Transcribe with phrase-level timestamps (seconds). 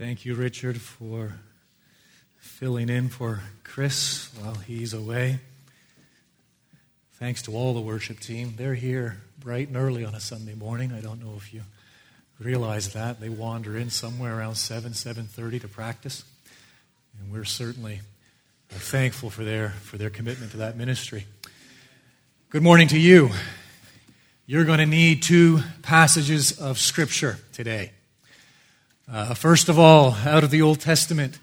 [0.00, 1.34] Thank you, Richard, for
[2.38, 5.40] filling in for Chris while he's away.
[7.18, 8.54] Thanks to all the worship team.
[8.56, 10.90] They're here bright and early on a Sunday morning.
[10.90, 11.60] I don't know if you
[12.38, 13.20] realize that.
[13.20, 16.24] They wander in somewhere around 7, 7.30 to practice.
[17.20, 18.00] And we're certainly
[18.70, 21.26] thankful for their, for their commitment to that ministry.
[22.48, 23.32] Good morning to you.
[24.46, 27.90] You're going to need two passages of Scripture today.
[29.12, 31.40] Uh, first of all, out of the Old Testament,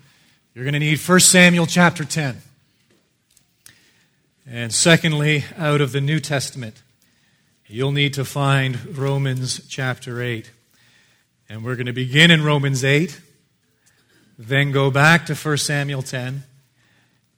[0.53, 2.37] you're going to need 1 Samuel chapter 10.
[4.49, 6.81] And secondly, out of the New Testament,
[7.65, 10.49] you'll need to find Romans chapter 8.
[11.49, 13.19] And we're going to begin in Romans 8,
[14.39, 16.43] then go back to 1 Samuel 10,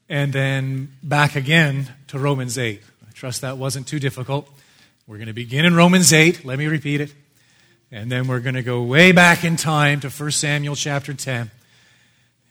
[0.09, 2.79] and then back again to Romans 8.
[3.07, 4.47] I trust that wasn't too difficult.
[5.07, 6.45] We're going to begin in Romans 8.
[6.45, 7.15] Let me repeat it.
[7.91, 11.49] And then we're going to go way back in time to 1 Samuel chapter 10.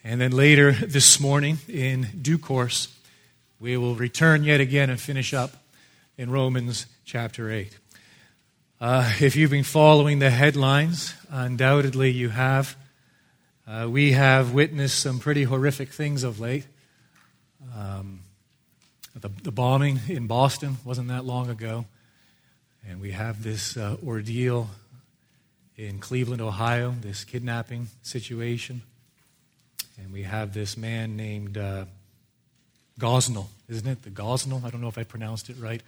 [0.03, 2.89] And then later this morning, in due course,
[3.61, 5.53] we will return yet again and finish up
[6.17, 7.79] in Romans chapter 8.
[8.81, 12.77] Uh, if you've been following the headlines, undoubtedly you have.
[13.65, 16.67] Uh, we have witnessed some pretty horrific things of late.
[17.77, 18.21] Um,
[19.15, 21.85] the, the, bombing in Boston wasn't that long ago.
[22.89, 24.71] And we have this uh, ordeal
[25.79, 28.83] in Cleveland, Ohio, this kidnapping situation.
[29.97, 31.85] And we have this man named uh,
[32.99, 34.03] Gosnell, isn't it?
[34.03, 34.65] The Gosnell.
[34.65, 35.81] I don't know if I pronounced it right.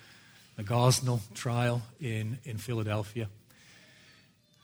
[0.56, 3.28] The Gosnell trial in, in Philadelphia.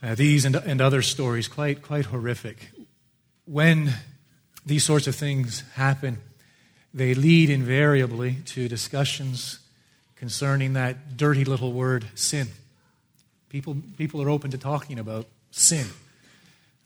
[0.00, 2.70] Uh, these and, and other stories, quite, quite horrific.
[3.47, 3.94] When
[4.64, 6.19] these sorts of things happen,
[6.94, 9.58] they lead invariably to discussions
[10.14, 12.48] concerning that dirty little word, sin.
[13.48, 15.86] People, people are open to talking about sin.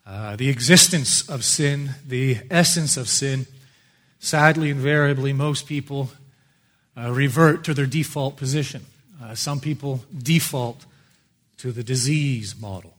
[0.07, 3.47] Uh, the existence of sin, the essence of sin.
[4.19, 6.11] Sadly, invariably, most people
[6.97, 8.87] uh, revert to their default position.
[9.23, 10.85] Uh, some people default
[11.59, 12.95] to the disease model,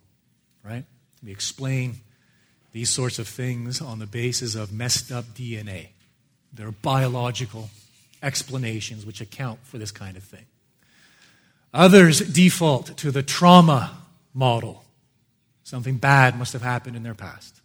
[0.64, 0.86] right?
[1.24, 1.96] We explain
[2.72, 5.88] these sorts of things on the basis of messed up DNA.
[6.54, 7.70] There are biological
[8.24, 10.46] explanations which account for this kind of thing.
[11.74, 13.98] Others default to the trauma
[14.34, 14.84] model.
[15.64, 17.62] Something bad must have happened in their past.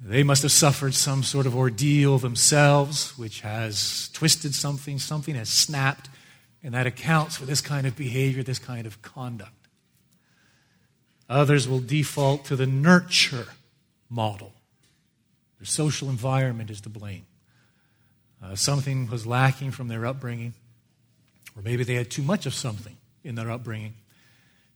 [0.00, 5.48] They must have suffered some sort of ordeal themselves, which has twisted something, something has
[5.48, 6.08] snapped,
[6.60, 9.68] and that accounts for this kind of behavior, this kind of conduct.
[11.28, 13.46] Others will default to the nurture
[14.10, 14.52] model.
[15.58, 17.26] Their social environment is to blame.
[18.42, 20.54] Uh, something was lacking from their upbringing.
[21.56, 23.94] Or maybe they had too much of something in their upbringing,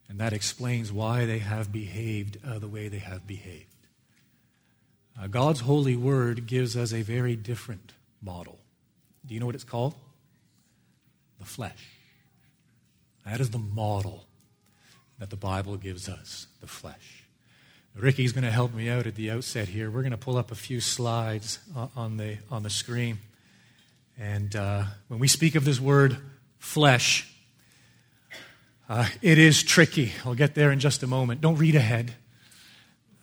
[0.08, 3.64] and that explains why they have behaved uh, the way they have behaved.
[5.20, 7.92] Uh, God's holy word gives us a very different
[8.22, 8.58] model.
[9.26, 9.94] Do you know what it's called?
[11.40, 11.90] The flesh.
[13.24, 14.26] That is the model
[15.18, 17.24] that the Bible gives us the flesh.
[17.94, 19.90] Ricky's going to help me out at the outset here.
[19.90, 23.18] We're going to pull up a few slides uh, on the, on the screen.
[24.18, 26.18] And uh, when we speak of this word
[26.66, 27.32] flesh.
[28.88, 30.12] Uh, it is tricky.
[30.24, 31.40] I'll get there in just a moment.
[31.40, 32.12] Don't read ahead.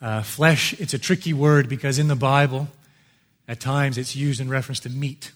[0.00, 2.68] Uh, flesh, it's a tricky word because in the Bible,
[3.46, 5.30] at times it's used in reference to meat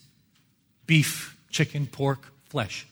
[0.87, 2.87] beef, chicken, pork, flesh.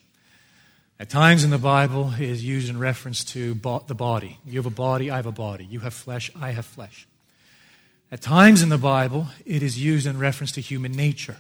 [1.01, 4.39] At times in the Bible, it is used in reference to bo- the body.
[4.45, 5.65] You have a body, I have a body.
[5.65, 7.09] You have flesh, I have flesh.
[8.13, 11.39] At times in the Bible, it is used in reference to human nature,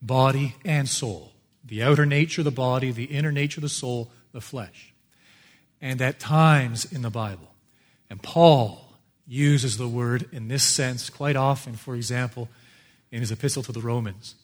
[0.00, 1.30] body and soul
[1.64, 4.92] the outer nature, of the body, the inner nature, of the soul, the flesh.
[5.80, 7.48] And at times in the Bible,
[8.08, 8.84] and Paul
[9.26, 12.48] uses the word in this sense quite often, for example,
[13.12, 14.34] in his epistle to the Romans.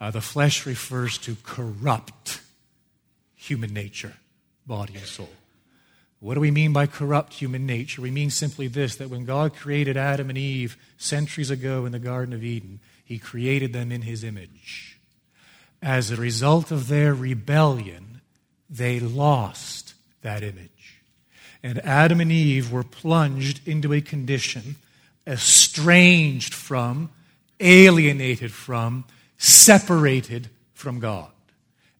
[0.00, 2.40] Uh, the flesh refers to corrupt
[3.34, 4.14] human nature,
[4.66, 5.28] body and soul.
[6.20, 8.02] What do we mean by corrupt human nature?
[8.02, 11.98] We mean simply this that when God created Adam and Eve centuries ago in the
[11.98, 14.89] Garden of Eden, he created them in his image
[15.82, 18.20] as a result of their rebellion,
[18.68, 21.00] they lost that image.
[21.62, 24.76] And Adam and Eve were plunged into a condition
[25.26, 27.10] estranged from,
[27.60, 29.04] alienated from,
[29.38, 31.30] separated from God.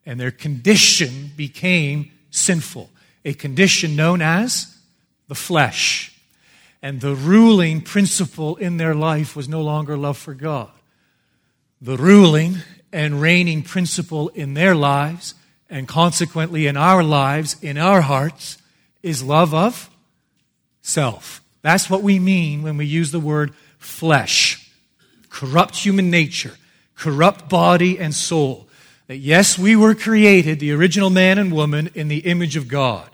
[0.06, 2.90] And their condition became sinful,
[3.24, 4.76] a condition known as
[5.28, 6.18] the flesh.
[6.82, 10.70] And the ruling principle in their life was no longer love for God.
[11.82, 12.56] The ruling
[12.92, 15.34] and reigning principle in their lives,
[15.68, 18.58] and consequently in our lives, in our hearts,
[19.02, 19.88] is love of
[20.82, 21.40] self.
[21.62, 24.70] That's what we mean when we use the word flesh.
[25.28, 26.56] Corrupt human nature,
[26.96, 28.66] corrupt body and soul.
[29.06, 33.08] That yes, we were created, the original man and woman, in the image of God.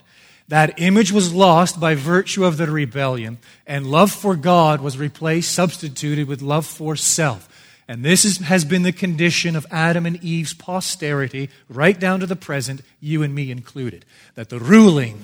[0.47, 5.53] That image was lost by virtue of the rebellion, and love for God was replaced,
[5.53, 7.49] substituted with love for self.
[7.87, 12.25] And this is, has been the condition of Adam and Eve's posterity, right down to
[12.25, 14.05] the present, you and me included.
[14.35, 15.23] That the ruling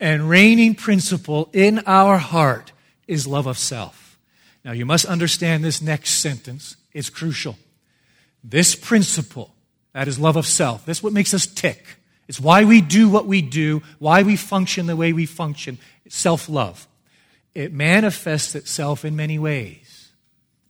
[0.00, 2.72] and reigning principle in our heart
[3.06, 4.18] is love of self.
[4.64, 6.76] Now, you must understand this next sentence.
[6.92, 7.56] It's crucial.
[8.42, 9.54] This principle,
[9.92, 11.96] that is love of self, this is what makes us tick.
[12.28, 15.78] It's why we do what we do, why we function the way we function.
[16.08, 16.86] Self love.
[17.54, 19.81] It manifests itself in many ways.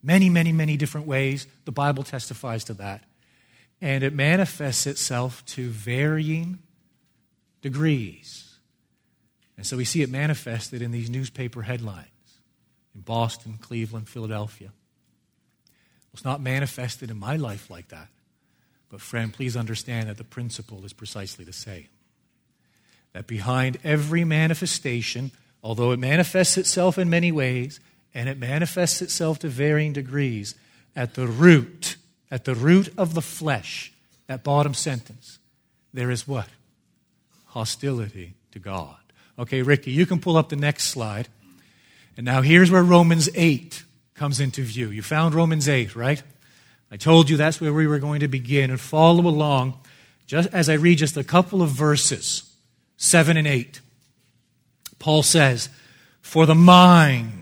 [0.02, 1.46] Many, many, many different ways.
[1.64, 3.04] The Bible testifies to that.
[3.80, 6.58] And it manifests itself to varying
[7.62, 8.58] degrees.
[9.56, 12.08] And so we see it manifested in these newspaper headlines
[12.94, 14.72] in Boston, Cleveland, Philadelphia.
[16.12, 18.08] It's not manifested in my life like that.
[18.90, 21.88] But, friend, please understand that the principle is precisely the same.
[23.14, 25.30] That behind every manifestation,
[25.62, 27.80] although it manifests itself in many ways,
[28.14, 30.54] and it manifests itself to varying degrees,
[30.94, 31.96] at the root,
[32.30, 33.92] at the root of the flesh,
[34.26, 35.38] that bottom sentence,
[35.92, 36.48] there is what?
[37.46, 38.96] Hostility to God.
[39.38, 41.28] Okay, Ricky, you can pull up the next slide.
[42.16, 43.82] And now here's where Romans 8
[44.14, 44.90] comes into view.
[44.90, 46.22] You found Romans 8, right?
[46.90, 49.78] I told you that's where we were going to begin and follow along
[50.26, 52.50] just as I read just a couple of verses,
[52.98, 53.80] 7 and 8.
[54.98, 55.68] Paul says,
[56.20, 57.41] For the mind,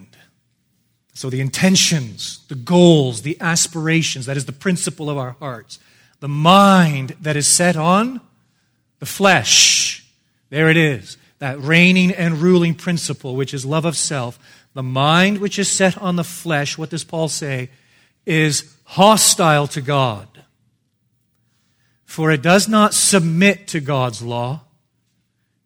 [1.21, 5.79] so the intentions, the goals, the aspirations, that is the principle of our hearts,
[6.21, 8.23] the mind that is set on
[9.01, 10.03] the flesh,
[10.49, 14.39] there it is, that reigning and ruling principle, which is love of self,
[14.73, 17.69] the mind which is set on the flesh, what does Paul say,
[18.25, 20.27] is hostile to God.
[22.07, 24.63] For it does not submit to God's law.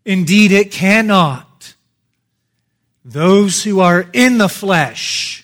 [0.04, 1.74] Indeed, it cannot.
[3.04, 5.42] Those who are in the flesh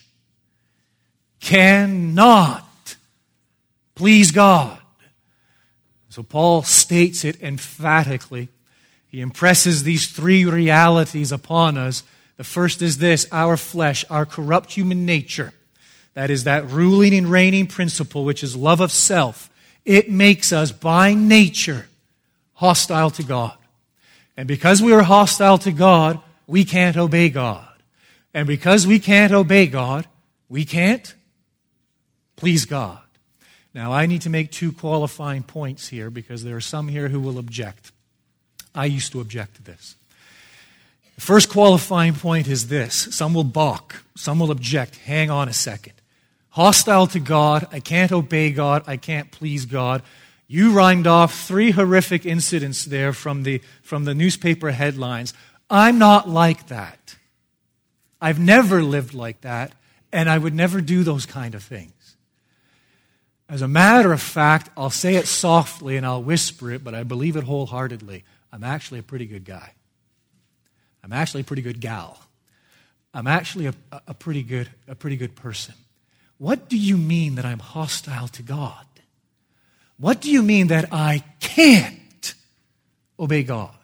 [1.40, 2.66] cannot
[3.94, 4.78] please God.
[6.08, 8.48] So Paul states it emphatically
[9.10, 12.04] he impresses these three realities upon us.
[12.37, 15.52] The first is this our flesh, our corrupt human nature.
[16.14, 19.50] That is that ruling and reigning principle, which is love of self.
[19.84, 21.88] It makes us by nature
[22.54, 23.56] hostile to God.
[24.36, 27.66] And because we are hostile to God, we can't obey God.
[28.32, 30.06] And because we can't obey God,
[30.48, 31.14] we can't
[32.40, 32.98] please God.
[33.75, 37.20] Now, I need to make two qualifying points here because there are some here who
[37.20, 37.92] will object.
[38.75, 39.94] I used to object to this.
[41.16, 44.96] The first qualifying point is this some will balk, some will object.
[44.96, 45.92] Hang on a second.
[46.48, 50.02] Hostile to God, I can't obey God, I can't please God.
[50.48, 55.32] You rhymed off three horrific incidents there from the, from the newspaper headlines.
[55.69, 57.16] I'm not like that.
[58.20, 59.72] I've never lived like that,
[60.12, 61.93] and I would never do those kind of things.
[63.50, 67.02] As a matter of fact, I'll say it softly and I'll whisper it, but I
[67.02, 68.23] believe it wholeheartedly.
[68.52, 69.73] I'm actually a pretty good guy.
[71.02, 72.20] I'm actually a pretty good gal.
[73.12, 73.75] I'm actually a,
[74.06, 75.75] a, pretty good, a pretty good person.
[76.39, 78.86] What do you mean that I'm hostile to God?
[79.98, 82.34] What do you mean that I can't
[83.19, 83.74] obey God?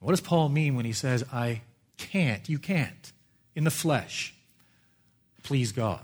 [0.00, 1.62] What does Paul mean when he says, I
[1.96, 2.48] can't?
[2.48, 3.12] You can't,
[3.54, 4.34] in the flesh,
[5.44, 6.00] please God.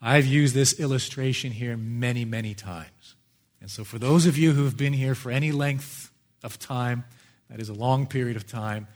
[0.00, 3.14] I've used this illustration here many, many times.
[3.60, 6.06] And so, for those of you who have been here for any length
[6.46, 7.04] of time.
[7.50, 8.86] That is a long period of time.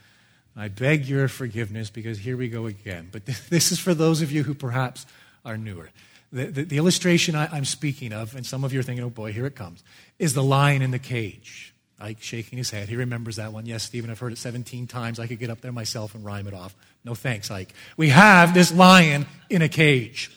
[0.57, 3.09] I beg your forgiveness because here we go again.
[3.13, 5.05] But this is for those of you who perhaps
[5.45, 5.91] are newer.
[6.33, 9.11] The, the, the illustration I, am speaking of, and some of you are thinking, oh
[9.11, 9.83] boy, here it comes,
[10.19, 11.75] is the lion in the cage.
[11.99, 12.89] Ike shaking his head.
[12.89, 13.67] He remembers that one.
[13.67, 15.21] Yes, Stephen, I've heard it 17 times.
[15.21, 16.75] I could get up there myself and rhyme it off.
[17.05, 17.75] No thanks, Ike.
[17.97, 20.31] We have this lion in a cage.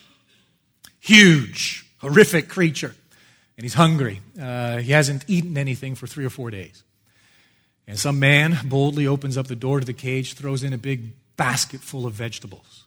[1.04, 2.94] Huge, horrific creature.
[3.58, 4.22] And he's hungry.
[4.40, 6.82] Uh, he hasn't eaten anything for three or four days.
[7.86, 11.12] And some man boldly opens up the door to the cage, throws in a big
[11.36, 12.84] basket full of vegetables.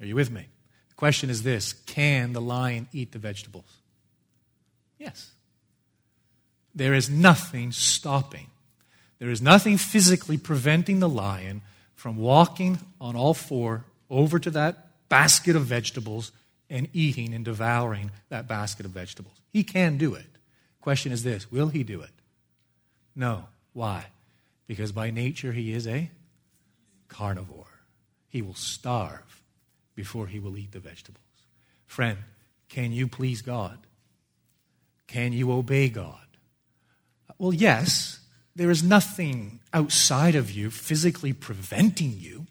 [0.00, 0.46] Are you with me?
[0.90, 3.78] The question is this Can the lion eat the vegetables?
[4.96, 5.32] Yes.
[6.76, 8.46] There is nothing stopping.
[9.18, 11.62] There is nothing physically preventing the lion
[11.96, 16.30] from walking on all four over to that basket of vegetables
[16.72, 19.40] and eating and devouring that basket of vegetables.
[19.52, 20.26] He can do it.
[20.80, 22.10] Question is this Will he do it?
[23.14, 23.44] No.
[23.74, 24.06] Why?
[24.66, 26.10] Because by nature he is a
[27.08, 27.66] carnivore.
[28.28, 29.42] he will starve
[29.94, 31.22] before he will eat the vegetables.
[31.86, 32.18] Friend,
[32.70, 33.78] can you please God?
[35.06, 36.26] Can you obey God?
[37.36, 38.20] Well, yes,
[38.56, 42.46] there is nothing outside of you physically preventing you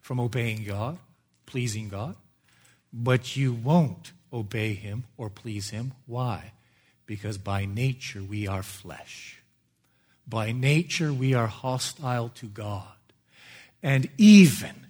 [0.00, 0.98] from obeying God,
[1.44, 2.16] pleasing God,
[2.92, 5.92] but you won't obey Him or please Him.
[6.06, 6.52] Why?
[7.06, 9.42] Because by nature we are flesh.
[10.26, 12.88] By nature we are hostile to God.
[13.82, 14.86] And even,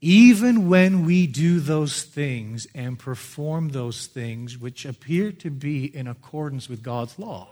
[0.00, 6.06] even when we do those things and perform those things which appear to be in
[6.06, 7.48] accordance with God's law,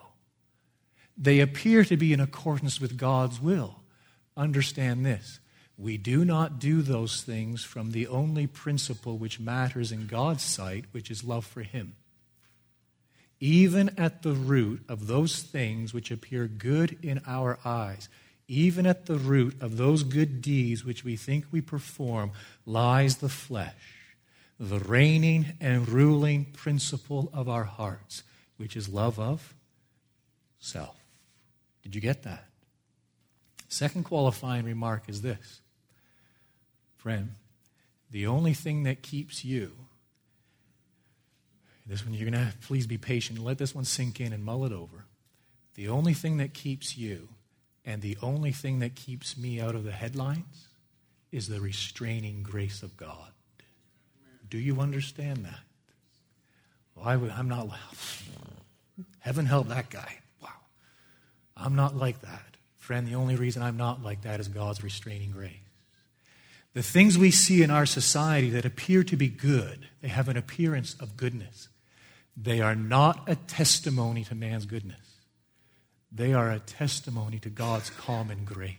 [1.16, 3.80] they appear to be in accordance with God's will.
[4.36, 5.40] Understand this.
[5.76, 10.84] We do not do those things from the only principle which matters in God's sight,
[10.92, 11.96] which is love for Him.
[13.40, 18.08] Even at the root of those things which appear good in our eyes,
[18.46, 22.30] even at the root of those good deeds which we think we perform,
[22.64, 23.74] lies the flesh,
[24.60, 28.22] the reigning and ruling principle of our hearts,
[28.58, 29.54] which is love of
[30.60, 30.96] self.
[31.82, 32.46] Did you get that?
[33.68, 35.60] Second qualifying remark is this
[37.04, 37.34] Friend,
[38.10, 39.72] the only thing that keeps you,
[41.86, 43.38] this one you're going to please be patient.
[43.38, 45.04] Let this one sink in and mull it over.
[45.74, 47.28] The only thing that keeps you
[47.84, 50.68] and the only thing that keeps me out of the headlines
[51.30, 53.32] is the restraining grace of God.
[54.48, 55.60] Do you understand that?
[56.94, 57.68] Well, I, am not.
[59.18, 60.20] Heaven help that guy.
[60.40, 60.48] Wow.
[61.54, 62.56] I'm not like that.
[62.78, 65.63] Friend, the only reason I'm not like that is God's restraining grace.
[66.74, 70.36] The things we see in our society that appear to be good, they have an
[70.36, 71.68] appearance of goodness.
[72.36, 74.98] They are not a testimony to man's goodness.
[76.10, 78.76] They are a testimony to God's common grace.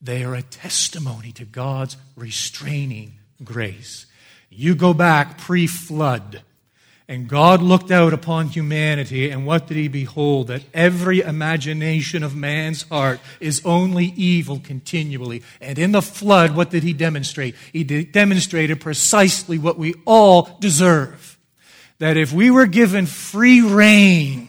[0.00, 4.06] They are a testimony to God's restraining grace.
[4.50, 6.42] You go back pre flood
[7.06, 10.46] and God looked out upon humanity, and what did he behold?
[10.46, 15.42] That every imagination of man's heart is only evil continually.
[15.60, 17.56] And in the flood, what did he demonstrate?
[17.74, 21.38] He de- demonstrated precisely what we all deserve.
[21.98, 24.48] That if we were given free rein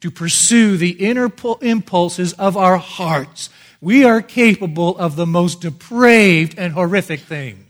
[0.00, 3.48] to pursue the inner impulses of our hearts,
[3.80, 7.64] we are capable of the most depraved and horrific things.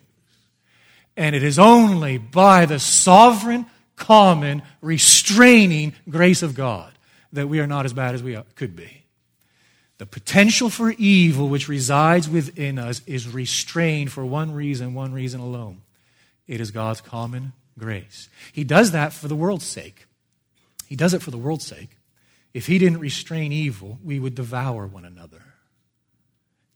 [1.16, 3.66] And it is only by the sovereign
[3.98, 6.92] common, restraining grace of God
[7.32, 9.04] that we are not as bad as we could be.
[9.98, 15.40] The potential for evil which resides within us is restrained for one reason, one reason
[15.40, 15.82] alone.
[16.46, 18.28] It is God's common grace.
[18.52, 20.06] He does that for the world's sake.
[20.86, 21.90] He does it for the world's sake.
[22.54, 25.42] If He didn't restrain evil, we would devour one another.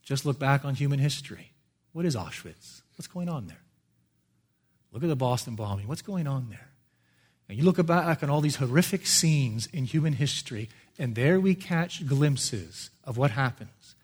[0.02, 1.52] Just look back on human history.
[1.92, 2.82] What is Auschwitz?
[2.96, 3.62] What's going on there?
[4.92, 5.86] Look at the Boston bombing.
[5.88, 6.71] What's going on there?
[7.48, 10.68] And you look back on all these horrific scenes in human history,
[10.98, 13.94] and there we catch glimpses of what happens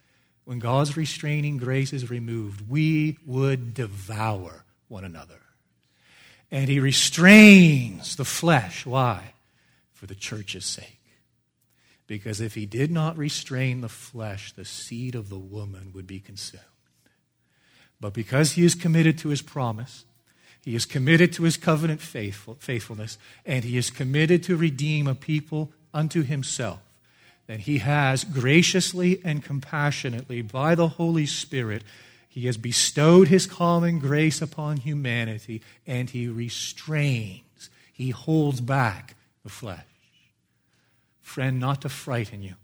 [0.44, 2.70] when God's restraining grace is removed.
[2.70, 5.40] We would devour one another.
[6.50, 8.86] And He restrains the flesh.
[8.86, 9.34] Why?
[9.92, 11.00] For the church's sake.
[12.06, 16.20] Because if He did not restrain the flesh, the seed of the woman would be
[16.20, 16.62] consumed.
[18.00, 20.06] But because He is committed to His promise,
[20.64, 25.14] he is committed to his covenant faithful, faithfulness, and he is committed to redeem a
[25.14, 26.80] people unto himself.
[27.46, 31.82] That he has graciously and compassionately, by the Holy Spirit,
[32.28, 39.48] he has bestowed his common grace upon humanity, and he restrains, he holds back the
[39.48, 39.84] flesh.
[41.22, 42.54] Friend, not to frighten you,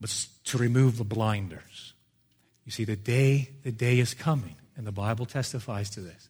[0.00, 1.92] but to remove the blinders.
[2.64, 6.29] You see, the day, the day is coming, and the Bible testifies to this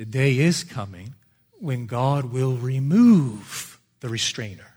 [0.00, 1.14] the day is coming
[1.58, 4.72] when God will remove the restrainer.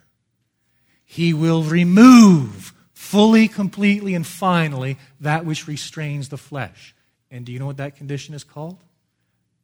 [1.05, 6.93] He will remove fully, completely, and finally that which restrains the flesh.
[7.31, 8.83] And do you know what that condition is called?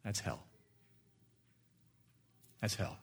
[0.05, 0.45] That's hell.
[2.61, 2.97] That's hell.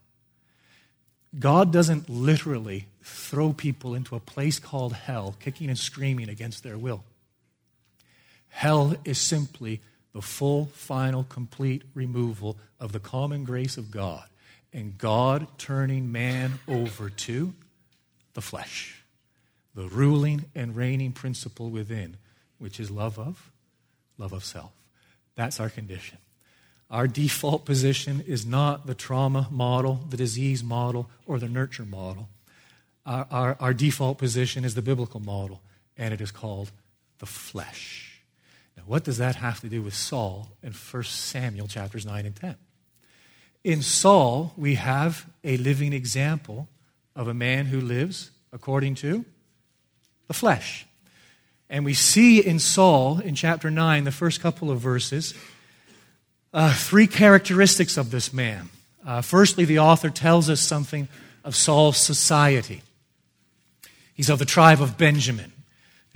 [1.39, 6.79] God doesn't literally throw people into a place called hell, kicking and screaming against their
[6.79, 7.05] will.
[8.49, 9.83] Hell is simply
[10.17, 14.25] the full, final, complete removal of the common grace of God
[14.73, 17.53] and God turning man over to
[18.33, 19.03] the flesh,
[19.75, 22.17] the ruling and reigning principle within,
[22.57, 23.51] which is love of
[24.17, 24.73] love of self.
[25.35, 26.17] That's our condition.
[26.91, 32.31] Our default position is not the trauma model, the disease model, or the nurture model.
[33.05, 35.61] Our, our, our default position is the biblical model,
[35.99, 36.71] and it is called
[37.19, 38.06] the flesh.
[38.87, 42.57] What does that have to do with Saul in 1 Samuel chapters 9 and 10?
[43.65, 46.69] In Saul, we have a living example
[47.17, 49.25] of a man who lives according to
[50.29, 50.87] the flesh.
[51.69, 55.35] And we see in Saul, in chapter 9, the first couple of verses,
[56.55, 58.69] uh, three characteristics of this man.
[59.05, 61.09] Uh, firstly, the author tells us something
[61.43, 62.83] of Saul's society.
[64.15, 65.53] He's of the tribe of Benjamin.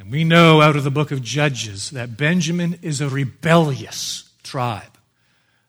[0.00, 4.96] And we know out of the book of Judges that Benjamin is a rebellious tribe.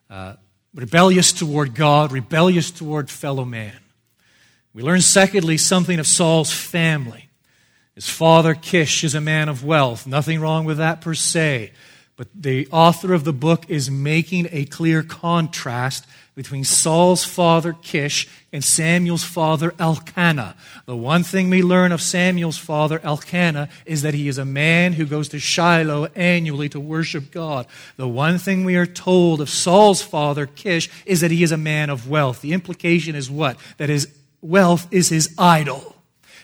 [0.08, 0.36] Uh,
[0.74, 3.76] rebellious toward God, rebellious toward fellow man.
[4.72, 7.28] We learn, secondly, something of Saul's family.
[7.94, 10.06] His father, Kish, is a man of wealth.
[10.06, 11.72] Nothing wrong with that per se.
[12.22, 18.28] But the author of the book is making a clear contrast between Saul's father, Kish,
[18.52, 20.54] and Samuel's father, Elkanah.
[20.86, 24.92] The one thing we learn of Samuel's father, Elkanah, is that he is a man
[24.92, 27.66] who goes to Shiloh annually to worship God.
[27.96, 31.56] The one thing we are told of Saul's father, Kish, is that he is a
[31.56, 32.40] man of wealth.
[32.40, 33.56] The implication is what?
[33.78, 34.06] That his
[34.40, 35.96] wealth is his idol.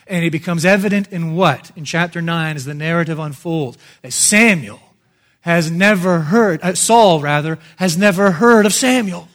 [0.07, 1.71] And it becomes evident in what?
[1.77, 4.81] In chapter 9, as the narrative unfolds, that Samuel
[5.49, 9.27] has never heard, uh, Saul rather, has never heard of Samuel.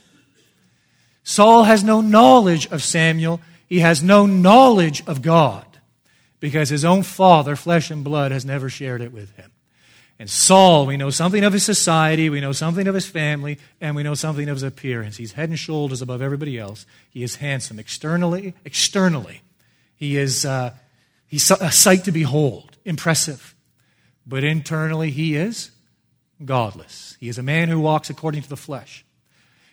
[1.25, 3.41] Saul has no knowledge of Samuel.
[3.67, 5.67] He has no knowledge of God
[6.39, 9.51] because his own father, flesh and blood, has never shared it with him.
[10.21, 13.97] And Saul, we know something of his society, we know something of his family, and
[13.97, 15.17] we know something of his appearance.
[15.17, 16.87] He's head and shoulders above everybody else.
[17.11, 19.43] He is handsome externally, externally.
[19.97, 20.75] He is uh,
[21.27, 23.57] he's a sight to behold, impressive.
[24.25, 25.73] But internally, he is
[26.45, 27.17] godless.
[27.21, 29.05] He is a man who walks according to the flesh.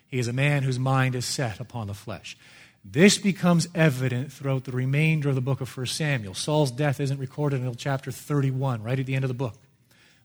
[0.06, 2.36] He is a man whose mind is set upon the flesh.
[2.84, 6.34] This becomes evident throughout the remainder of the book of 1 Samuel.
[6.34, 9.54] Saul's death isn't recorded until chapter 31, right at the end of the book.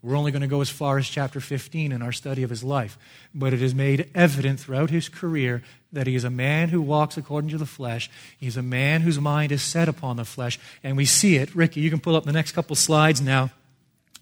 [0.01, 2.63] We're only going to go as far as chapter 15 in our study of his
[2.63, 2.98] life.
[3.34, 7.18] But it is made evident throughout his career that he is a man who walks
[7.18, 8.10] according to the flesh.
[8.38, 10.60] He's a man whose mind is set upon the flesh.
[10.83, 11.55] And we see it.
[11.55, 13.51] Ricky, you can pull up the next couple slides now.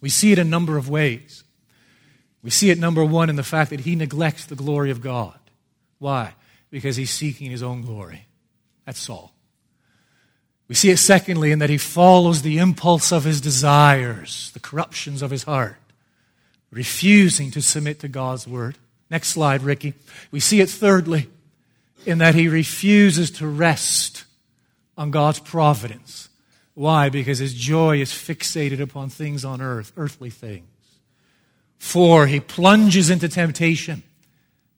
[0.01, 1.44] We see it a number of ways.
[2.45, 5.33] We see it, number one, in the fact that he neglects the glory of God.
[5.97, 6.35] Why?
[6.69, 8.27] Because he's seeking his own glory.
[8.85, 9.33] That's Saul.
[10.67, 15.23] We see it, secondly, in that he follows the impulse of his desires, the corruptions
[15.23, 15.77] of his heart,
[16.69, 18.77] refusing to submit to God's word.
[19.09, 19.95] Next slide, Ricky.
[20.29, 21.27] We see it, thirdly,
[22.05, 24.23] in that he refuses to rest
[24.95, 26.29] on God's providence.
[26.75, 27.09] Why?
[27.09, 30.67] Because his joy is fixated upon things on earth, earthly things.
[31.77, 34.03] Four, he plunges into temptation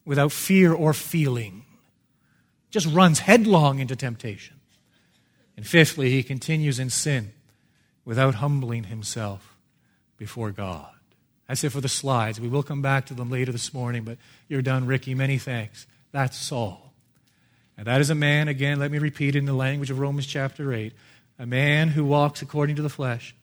[0.05, 1.63] without fear or feeling,
[2.71, 4.55] just runs headlong into temptation.
[5.55, 7.33] And fifthly, he continues in sin
[8.05, 9.57] without humbling himself
[10.17, 10.89] before God.
[11.47, 12.39] That's it for the slides.
[12.39, 15.15] We will come back to them later this morning, but you're done, Ricky.
[15.15, 15.87] Many thanks.
[16.11, 16.93] That's Saul.
[17.77, 20.73] And that is a man, again, let me repeat in the language of Romans chapter
[20.73, 20.93] 8,
[21.37, 23.35] a man who walks according to the flesh,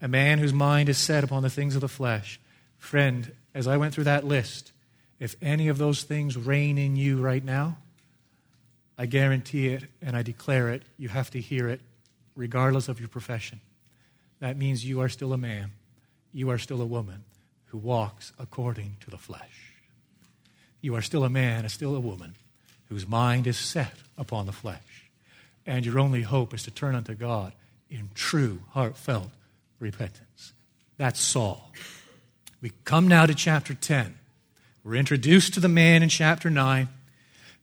[0.00, 2.40] a man whose mind is set upon the things of the flesh.
[2.82, 4.72] Friend, as I went through that list,
[5.20, 7.78] if any of those things reign in you right now,
[8.98, 10.82] I guarantee it and I declare it.
[10.98, 11.80] You have to hear it
[12.34, 13.60] regardless of your profession.
[14.40, 15.70] That means you are still a man,
[16.32, 17.22] you are still a woman
[17.66, 19.74] who walks according to the flesh.
[20.80, 22.34] You are still a man and still a woman
[22.88, 25.08] whose mind is set upon the flesh.
[25.64, 27.52] And your only hope is to turn unto God
[27.88, 29.30] in true, heartfelt
[29.78, 30.52] repentance.
[30.98, 31.70] That's Saul.
[32.62, 34.14] We come now to chapter 10.
[34.84, 36.88] We're introduced to the man in chapter 9.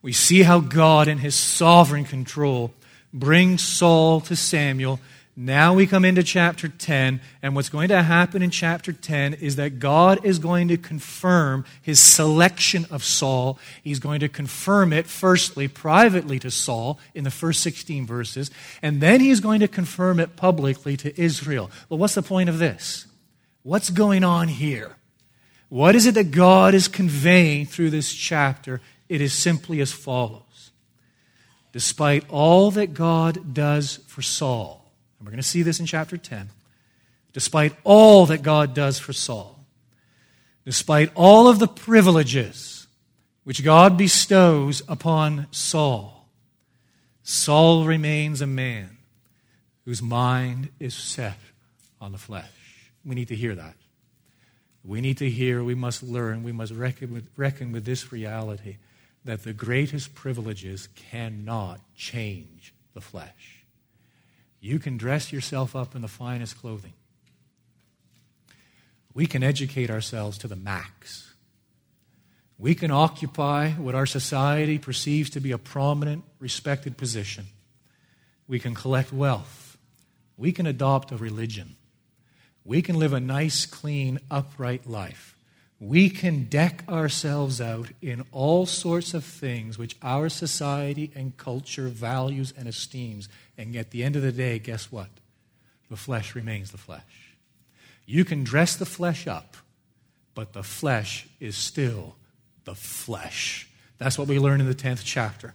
[0.01, 2.73] We see how God, in his sovereign control,
[3.13, 4.99] brings Saul to Samuel.
[5.37, 9.55] Now we come into chapter 10, and what's going to happen in chapter 10 is
[9.55, 13.57] that God is going to confirm his selection of Saul.
[13.81, 18.99] He's going to confirm it, firstly, privately to Saul in the first 16 verses, and
[18.99, 21.71] then he's going to confirm it publicly to Israel.
[21.87, 23.05] Well, what's the point of this?
[23.63, 24.95] What's going on here?
[25.69, 30.71] What is it that God is conveying through this chapter it is simply as follows
[31.71, 36.17] Despite all that God does for Saul, and we're going to see this in chapter
[36.17, 36.49] 10,
[37.31, 39.63] despite all that God does for Saul,
[40.65, 42.87] despite all of the privileges
[43.43, 46.27] which God bestows upon Saul,
[47.21, 48.97] Saul remains a man
[49.85, 51.37] whose mind is set
[52.01, 52.58] on the flesh.
[53.05, 53.75] We need to hear that.
[54.83, 58.77] We need to hear, we must learn, we must reckon with, reckon with this reality
[59.25, 63.65] that the greatest privileges cannot change the flesh.
[64.61, 66.93] You can dress yourself up in the finest clothing.
[69.13, 71.33] we can educate ourselves to the max.
[72.57, 77.47] We can occupy what our society perceives to be a prominent, respected position.
[78.47, 79.77] We can collect wealth.
[80.37, 81.75] We can adopt a religion.
[82.65, 85.35] We can live a nice, clean, upright life.
[85.79, 91.87] We can deck ourselves out in all sorts of things which our society and culture
[91.87, 93.29] values and esteems.
[93.57, 95.07] And at the end of the day, guess what?
[95.89, 97.35] The flesh remains the flesh.
[98.05, 99.55] You can dress the flesh up,
[100.35, 102.15] but the flesh is still
[102.65, 103.69] the flesh.
[103.99, 105.53] That's what we learn in the 10th chapter.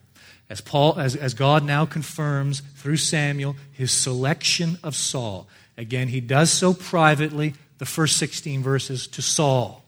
[0.49, 5.49] As, Paul, as, as God now confirms through Samuel his selection of Saul.
[5.77, 9.85] Again, he does so privately, the first 16 verses, to Saul.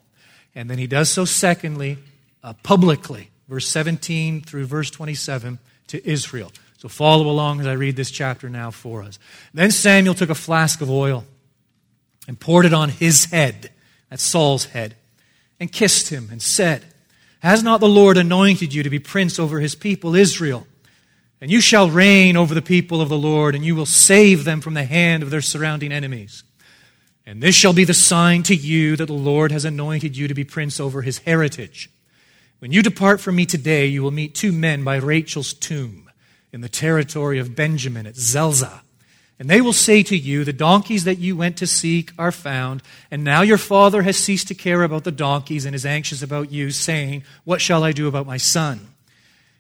[0.55, 1.99] And then he does so, secondly,
[2.43, 6.51] uh, publicly, verse 17 through verse 27, to Israel.
[6.79, 9.19] So follow along as I read this chapter now for us.
[9.55, 11.25] Then Samuel took a flask of oil
[12.29, 13.71] and poured it on his head,
[14.11, 14.97] that's Saul's head,
[15.59, 16.85] and kissed him and said,
[17.41, 20.67] Has not the Lord anointed you to be prince over his people, Israel?
[21.47, 24.61] And you shall reign over the people of the Lord, and you will save them
[24.61, 26.43] from the hand of their surrounding enemies.
[27.25, 30.35] And this shall be the sign to you that the Lord has anointed you to
[30.35, 31.89] be prince over his heritage.
[32.59, 36.11] When you depart from me today, you will meet two men by Rachel's tomb
[36.53, 38.83] in the territory of Benjamin at Zelzah.
[39.39, 42.83] And they will say to you, The donkeys that you went to seek are found,
[43.09, 46.51] and now your father has ceased to care about the donkeys and is anxious about
[46.51, 48.89] you, saying, What shall I do about my son?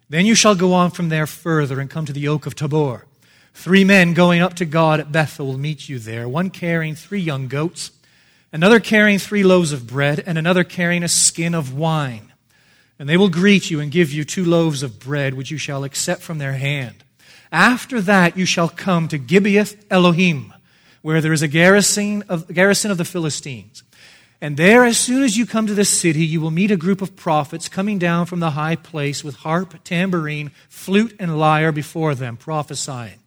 [0.08, 3.06] Then you shall go on from there further and come to the oak of Tabor.
[3.54, 7.20] Three men going up to God at Bethel will meet you there, one carrying three
[7.20, 7.90] young goats,
[8.52, 12.32] another carrying three loaves of bread, and another carrying a skin of wine.
[12.98, 15.84] And they will greet you and give you two loaves of bread, which you shall
[15.84, 17.02] accept from their hand.
[17.50, 20.52] After that, you shall come to Gibeath Elohim,
[21.02, 23.82] where there is a garrison of, garrison of the Philistines.
[24.40, 27.00] And there, as soon as you come to the city, you will meet a group
[27.00, 32.14] of prophets coming down from the high place with harp, tambourine, flute, and lyre before
[32.14, 33.20] them, prophesying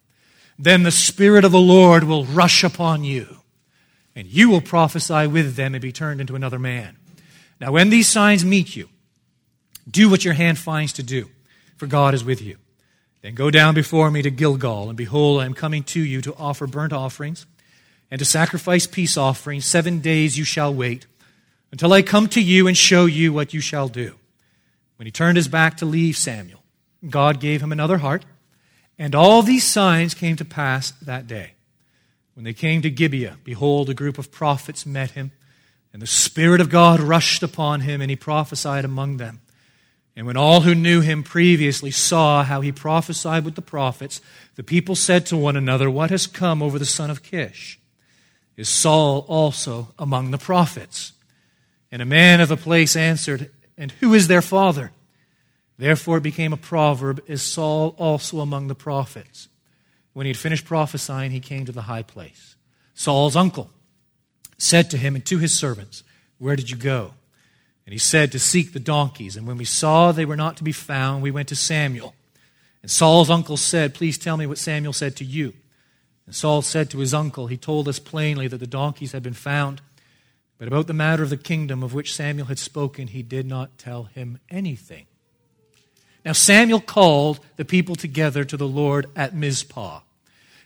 [0.60, 3.38] then the Spirit of the Lord will rush upon you,
[4.14, 6.98] and you will prophesy with them and be turned into another man.
[7.58, 8.90] Now, when these signs meet you,
[9.90, 11.30] do what your hand finds to do,
[11.78, 12.58] for God is with you.
[13.22, 16.34] Then go down before me to Gilgal, and behold, I am coming to you to
[16.34, 17.46] offer burnt offerings
[18.10, 19.66] and to sacrifice peace offerings.
[19.66, 21.06] Seven days you shall wait
[21.70, 24.14] until I come to you and show you what you shall do.
[24.96, 26.62] When he turned his back to leave Samuel,
[27.08, 28.24] God gave him another heart
[29.00, 31.52] and all these signs came to pass that day.
[32.34, 35.32] When they came to Gibeah, behold, a group of prophets met him,
[35.94, 39.40] and the Spirit of God rushed upon him, and he prophesied among them.
[40.14, 44.20] And when all who knew him previously saw how he prophesied with the prophets,
[44.56, 47.79] the people said to one another, What has come over the son of Kish?
[48.60, 51.14] Is Saul also among the prophets?
[51.90, 54.92] And a man of the place answered, And who is their father?
[55.78, 59.48] Therefore, it became a proverb Is Saul also among the prophets?
[60.12, 62.54] When he had finished prophesying, he came to the high place.
[62.92, 63.70] Saul's uncle
[64.58, 66.02] said to him and to his servants,
[66.36, 67.14] Where did you go?
[67.86, 69.36] And he said, To seek the donkeys.
[69.36, 72.14] And when we saw they were not to be found, we went to Samuel.
[72.82, 75.54] And Saul's uncle said, Please tell me what Samuel said to you.
[76.26, 79.34] And Saul said to his uncle, He told us plainly that the donkeys had been
[79.34, 79.80] found.
[80.58, 83.78] But about the matter of the kingdom of which Samuel had spoken, he did not
[83.78, 85.06] tell him anything.
[86.24, 90.00] Now Samuel called the people together to the Lord at Mizpah.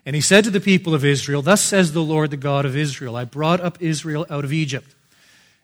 [0.06, 2.76] And he said to the people of Israel, Thus says the Lord, the God of
[2.76, 4.94] Israel I brought up Israel out of Egypt,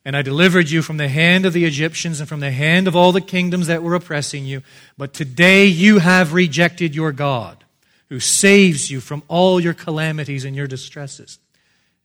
[0.04, 2.96] and I delivered you from the hand of the Egyptians and from the hand of
[2.96, 4.62] all the kingdoms that were oppressing you.
[4.96, 7.64] But today you have rejected your God,
[8.10, 11.38] who saves you from all your calamities and your distresses.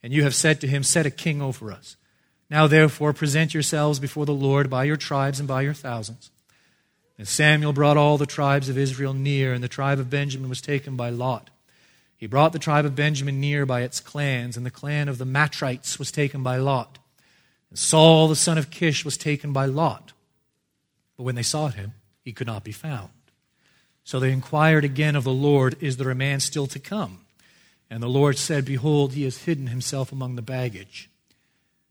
[0.02, 1.98] And you have said to him, Set a king over us.
[2.50, 6.30] Now therefore present yourselves before the Lord by your tribes and by your thousands.
[7.18, 10.62] And Samuel brought all the tribes of Israel near, and the tribe of Benjamin was
[10.62, 11.50] taken by Lot.
[12.18, 15.26] He brought the tribe of Benjamin near by its clans, and the clan of the
[15.26, 17.00] Matrites was taken by Lot.
[17.72, 20.13] And Saul the son of Kish was taken by Lot.
[21.18, 23.10] But when they sought him, he could not be found.
[24.06, 27.26] So they inquired again of the Lord, Is there a man still to come?
[27.89, 31.10] And the Lord said, Behold, he has hidden himself among the baggage.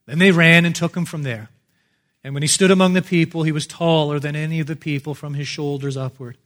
[0.07, 1.50] Then they ran and took him from there.
[2.22, 5.14] And when he stood among the people, he was taller than any of the people
[5.14, 6.38] from his shoulders upward.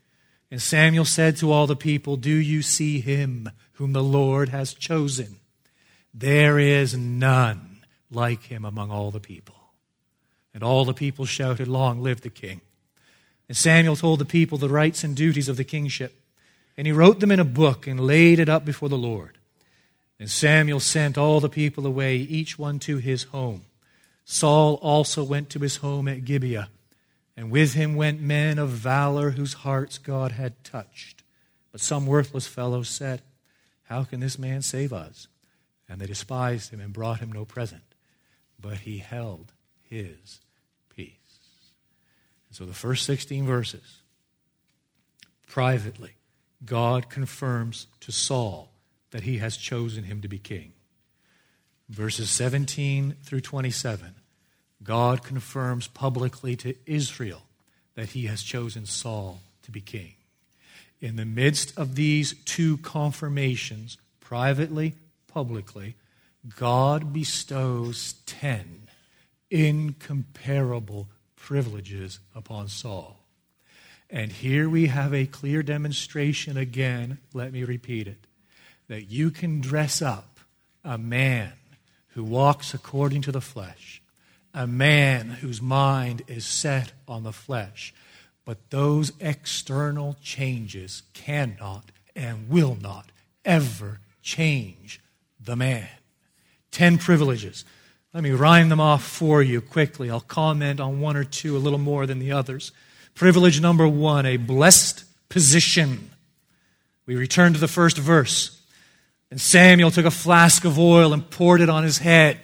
[0.51, 4.73] And Samuel said to all the people, Do you see him whom the Lord has
[4.73, 5.37] chosen?
[6.15, 9.55] There is none like him among all the people.
[10.55, 12.63] And all the people shouted, Long live the king.
[13.49, 16.21] And Samuel told the people the rights and duties of the kingship.
[16.77, 19.39] And he wrote them in a book and laid it up before the Lord.
[20.21, 23.63] And Samuel sent all the people away, each one to his home.
[24.25, 26.69] Saul also went to his home at Gibeah,
[27.37, 31.23] and with him went men of valor whose hearts God had touched.
[31.73, 33.23] But some worthless fellows said,
[33.85, 35.29] How can this man save us?
[35.89, 37.95] And they despised him and brought him no present.
[38.61, 40.41] But he held his.
[42.49, 44.03] And so the first 16 verses,
[45.47, 46.13] privately,
[46.65, 48.71] God confirms to Saul
[49.11, 50.73] that he has chosen him to be king.
[51.89, 54.15] Verses 17 through 27,
[54.83, 57.43] God confirms publicly to Israel
[57.95, 60.15] that he has chosen Saul to be king.
[61.01, 64.95] In the midst of these two confirmations, privately,
[65.27, 65.95] publicly,
[66.57, 68.89] God bestows 10
[69.51, 71.09] incomparable
[71.49, 73.17] privileges upon Saul.
[74.11, 78.27] And here we have a clear demonstration again, let me repeat it,
[78.89, 80.41] that you can dress up
[80.85, 81.55] a man
[82.09, 84.03] who walks according to the flesh,
[84.53, 87.95] a man whose mind is set on the flesh.
[88.45, 93.07] But those external changes cannot and will not
[93.47, 95.01] ever change
[95.41, 95.89] the man.
[96.71, 97.65] Ten privileges.
[98.19, 100.11] Let me rhyme them off for you quickly.
[100.11, 102.73] I'll comment on one or two a little more than the others.
[103.15, 106.11] Privilege number one, a blessed position.
[107.07, 108.61] We return to the first verse.
[109.31, 112.41] And Samuel took a flask of oil and poured it on his head.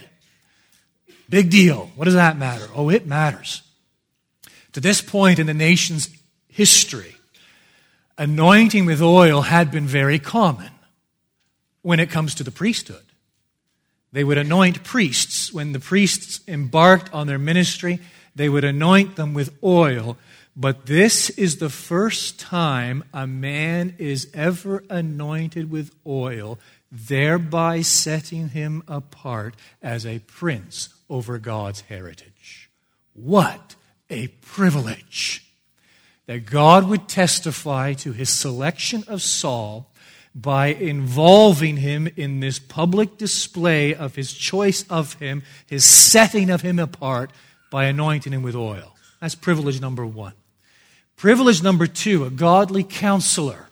[1.28, 1.90] Big deal.
[1.96, 2.68] What does that matter?
[2.72, 3.64] Oh, it matters.
[4.74, 6.08] To this point in the nation's
[6.46, 7.16] history,
[8.16, 10.70] anointing with oil had been very common
[11.82, 13.03] when it comes to the priesthood.
[14.14, 15.53] They would anoint priests.
[15.53, 18.00] When the priests embarked on their ministry,
[18.35, 20.16] they would anoint them with oil
[20.57, 26.61] but this is the first time a man is ever anointed with oil,
[26.92, 32.70] thereby setting him apart as a prince over God's heritage.
[33.14, 33.74] What
[34.09, 35.40] a privilege!
[36.27, 39.90] That God would testify to his selection of Saul
[40.34, 46.62] by involving him in this public display of his choice of him, his setting of
[46.62, 47.30] him apart
[47.70, 48.96] by anointing him with oil.
[49.20, 50.34] That's privilege number one.
[51.16, 53.68] Privilege number two, a godly counselor.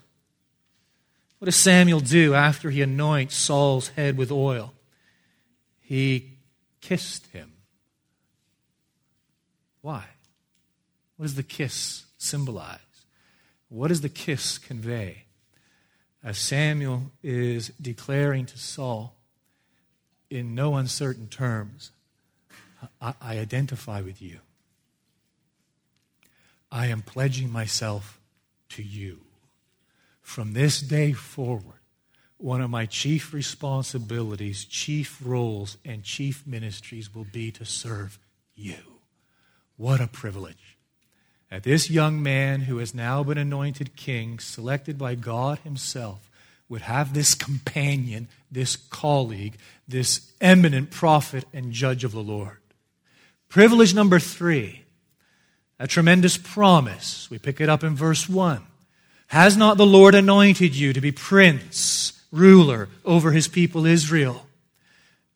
[1.38, 4.72] What does Samuel do after he anoints Saul's head with oil?
[5.81, 6.38] He
[6.81, 7.53] kissed him.
[9.81, 10.05] Why?
[11.16, 12.79] What does the kiss symbolize?
[13.68, 15.22] What does the kiss convey?
[16.25, 19.17] As Samuel is declaring to Saul,
[20.31, 21.91] in no uncertain terms,
[23.01, 24.39] I, I identify with you.
[26.71, 28.19] I am pledging myself
[28.71, 29.21] to you.
[30.23, 31.81] From this day forward,
[32.39, 38.19] one of my chief responsibilities, chief roles, and chief ministries will be to serve
[38.55, 38.77] you.
[39.77, 40.79] What a privilege.
[41.53, 46.31] That this young man who has now been anointed king, selected by God Himself,
[46.67, 52.57] would have this companion, this colleague, this eminent prophet and judge of the Lord.
[53.51, 54.85] Privilege number three
[55.79, 57.29] a tremendous promise.
[57.31, 58.62] We pick it up in verse 1.
[59.27, 64.47] Has not the Lord anointed you to be prince, ruler over his people Israel?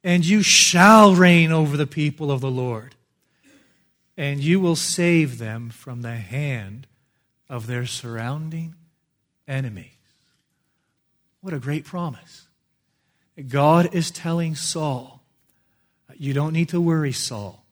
[0.03, 2.95] And you shall reign over the people of the Lord,
[4.17, 6.87] and you will save them from the hand
[7.49, 8.75] of their surrounding
[9.47, 9.93] enemies.
[11.41, 12.49] What a great promise.
[13.49, 15.23] God is telling Saul,
[16.17, 17.65] You don't need to worry, Saul.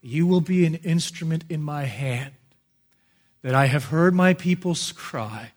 [0.00, 2.34] You will be an instrument in my hand,
[3.42, 5.52] that I have heard my people's cry.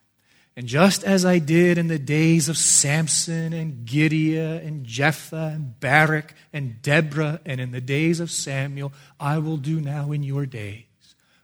[0.58, 5.80] And just as I did in the days of Samson and Gideon and Jephthah and
[5.80, 10.48] Barak and Deborah and in the days of Samuel, I will do now in your
[10.48, 10.86] days.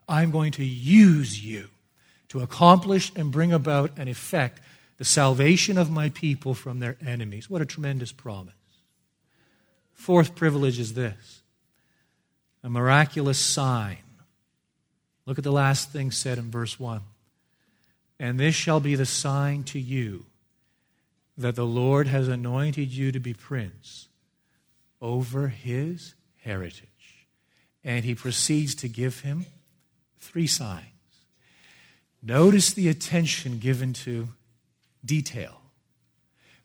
[0.09, 1.69] I'm going to use you
[2.29, 4.59] to accomplish and bring about and effect
[4.97, 7.47] the salvation of my people from their enemies.
[7.47, 8.55] What a tremendous promise.
[9.93, 11.43] Fourth privilege is this
[12.63, 13.97] a miraculous sign.
[15.27, 17.01] Look at the last thing said in verse 1.
[18.23, 20.27] And this shall be the sign to you
[21.37, 24.07] that the Lord has anointed you to be prince
[25.01, 27.27] over his heritage.
[27.83, 29.45] And he proceeds to give him
[30.21, 30.85] three signs.
[32.21, 34.29] Notice the attention given to
[35.03, 35.59] detail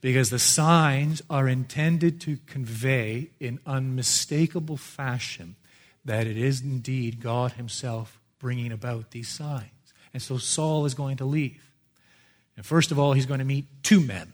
[0.01, 5.57] because the signs are intended to convey in unmistakable fashion
[6.05, 9.73] that it is indeed God Himself bringing about these signs.
[10.13, 11.63] And so Saul is going to leave.
[12.57, 14.33] And first of all, he's going to meet two men.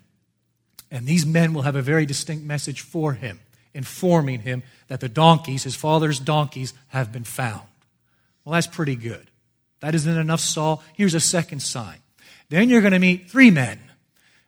[0.91, 3.41] And these men will have a very distinct message for him
[3.75, 7.63] informing him that the donkeys, his father's donkeys, have been found.
[8.45, 9.27] Well, that's pretty good.
[9.81, 10.83] That isn't enough, Saul.
[10.95, 11.99] Here's a second sign.
[12.49, 13.81] Then you're going to meet three men,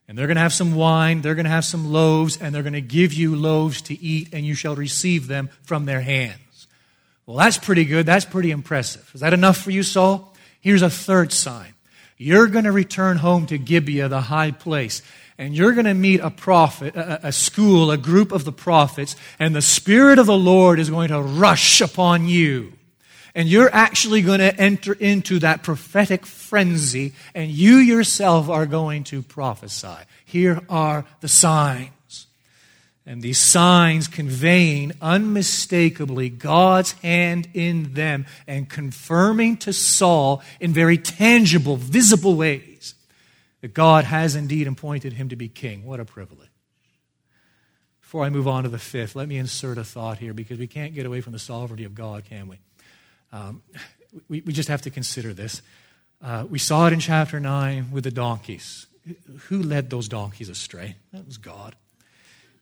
[0.07, 2.63] and they're going to have some wine, they're going to have some loaves, and they're
[2.63, 6.69] going to give you loaves to eat, and you shall receive them from their hands.
[7.27, 8.07] Well, that's pretty good.
[8.07, 9.11] That's pretty impressive.
[9.15, 10.33] Is that enough for you, Saul?
[10.61, 11.75] Here's a third sign.
[12.19, 15.03] You're going to return home to Gibeah, the high place,
[15.39, 19.17] and you're going to meet a prophet, a, a, school, a group of the prophets,
[19.39, 22.73] and the Spirit of the Lord is going to rush upon you.
[23.35, 29.05] And you're actually going to enter into that prophetic frenzy, and you yourself are going
[29.05, 29.99] to prophesy.
[30.25, 31.91] Here are the signs.
[33.09, 40.99] And these signs conveying unmistakably God's hand in them and confirming to Saul in very
[40.99, 42.97] tangible, visible ways
[43.61, 45.85] that God has indeed appointed him to be king.
[45.85, 46.49] What a privilege.
[48.01, 50.67] Before I move on to the fifth, let me insert a thought here because we
[50.67, 52.59] can't get away from the sovereignty of God, can we?
[53.33, 53.63] Um,
[54.29, 55.63] we, we just have to consider this.
[56.23, 58.87] Uh, we saw it in chapter 9 with the donkeys.
[59.49, 60.97] Who led those donkeys astray?
[61.13, 61.77] That was God.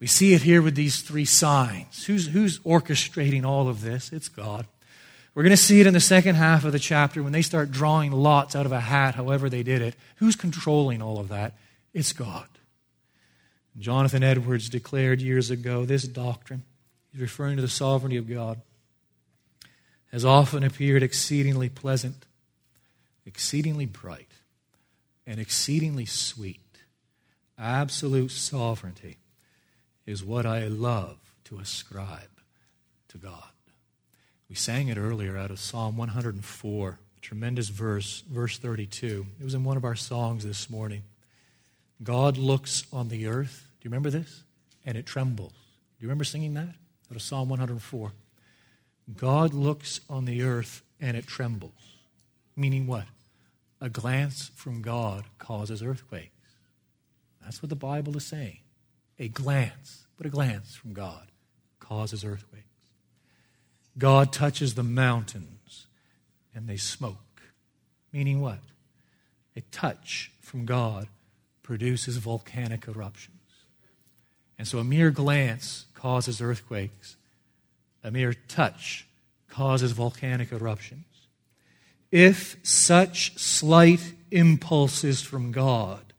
[0.00, 2.04] We see it here with these three signs.
[2.04, 4.12] Who's, who's orchestrating all of this?
[4.12, 4.66] It's God.
[5.34, 7.70] We're going to see it in the second half of the chapter when they start
[7.70, 9.96] drawing lots out of a hat, however they did it.
[10.16, 11.54] Who's controlling all of that?
[11.92, 12.46] It's God.
[13.78, 16.62] Jonathan Edwards declared years ago this doctrine,
[17.10, 18.60] he's referring to the sovereignty of God,
[20.12, 22.26] has often appeared exceedingly pleasant,
[23.26, 24.30] exceedingly bright,
[25.26, 26.60] and exceedingly sweet.
[27.58, 29.16] Absolute sovereignty
[30.06, 32.40] is what I love to ascribe
[33.08, 33.42] to God.
[34.48, 39.26] We sang it earlier out of Psalm 104, tremendous verse, verse 32.
[39.40, 41.02] It was in one of our songs this morning.
[42.02, 43.66] God looks on the earth.
[43.80, 44.42] Do you remember this?
[44.84, 45.52] And it trembles.
[45.52, 46.74] Do you remember singing that?
[47.10, 48.12] Out of Psalm 104.
[49.16, 51.72] God looks on the earth and it trembles.
[52.56, 53.06] Meaning what?
[53.80, 56.30] A glance from God causes earthquakes.
[57.42, 58.58] That's what the Bible is saying
[59.18, 61.28] a glance, but a glance from God
[61.80, 62.64] causes earthquakes.
[63.96, 65.86] God touches the mountains
[66.54, 67.42] and they smoke.
[68.12, 68.60] Meaning what?
[69.56, 71.08] A touch from God
[71.62, 73.34] produces volcanic eruptions.
[74.58, 77.16] And so a mere glance causes earthquakes,
[78.02, 79.06] a mere touch
[79.48, 81.04] causes volcanic eruptions.
[82.10, 86.13] If such slight impulses from God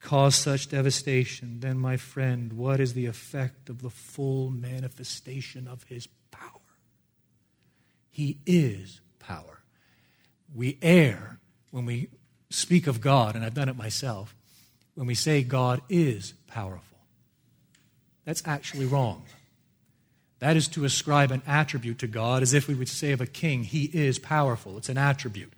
[0.00, 5.84] cause such devastation, then, my friend, what is the effect of the full manifestation of
[5.84, 6.50] his power?
[8.10, 9.60] He is power.
[10.54, 11.38] We err
[11.70, 12.08] when we
[12.50, 14.34] speak of God, and I've done it myself,
[14.94, 16.98] when we say God is powerful.
[18.24, 19.24] That's actually wrong.
[20.40, 23.26] That is to ascribe an attribute to God as if we would say of a
[23.26, 24.76] king, he is powerful.
[24.76, 25.52] It's an attribute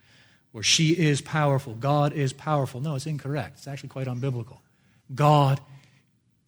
[0.53, 2.81] or she is powerful, God is powerful.
[2.81, 3.59] No, it's incorrect.
[3.59, 4.59] It's actually quite unbiblical.
[5.15, 5.61] God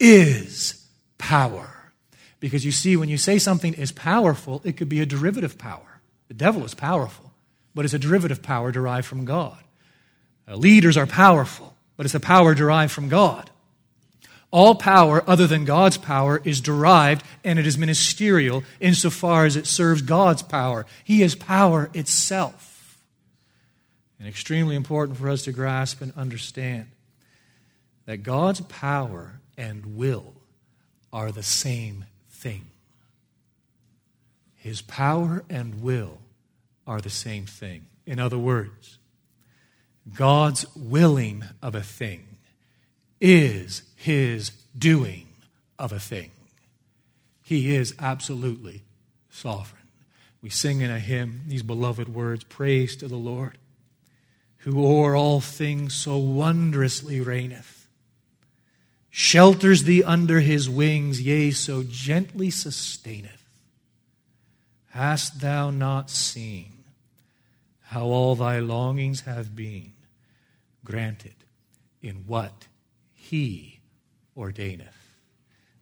[0.01, 0.87] is
[1.19, 1.69] power.
[2.41, 6.01] Because you see, when you say something is powerful, it could be a derivative power.
[6.27, 7.33] The devil is powerful,
[7.75, 9.59] but it's a derivative power derived from God.
[10.49, 13.51] Uh, leaders are powerful, but it's a power derived from God.
[14.51, 19.67] All power other than God's power is derived and it is ministerial insofar as it
[19.67, 20.85] serves God's power.
[21.05, 22.72] He is power itself
[24.23, 26.87] and extremely important for us to grasp and understand
[28.07, 30.35] that God's power and will
[31.13, 32.67] are the same thing.
[34.55, 36.19] His power and will
[36.87, 37.87] are the same thing.
[38.07, 38.99] In other words,
[40.15, 42.25] God's willing of a thing
[43.21, 45.27] is his doing
[45.81, 46.31] of a thing.
[47.43, 48.83] He is absolutely
[49.31, 49.83] sovereign.
[50.41, 53.59] We sing in a hymn these beloved words Praise to the Lord
[54.62, 57.88] who o'er all things so wondrously reigneth,
[59.11, 63.43] shelters thee under his wings, yea, so gently sustaineth.
[64.91, 66.84] Hast thou not seen
[67.87, 69.95] how all thy longings have been
[70.84, 71.34] granted
[72.01, 72.68] in what
[73.12, 73.80] he
[74.37, 75.16] ordaineth?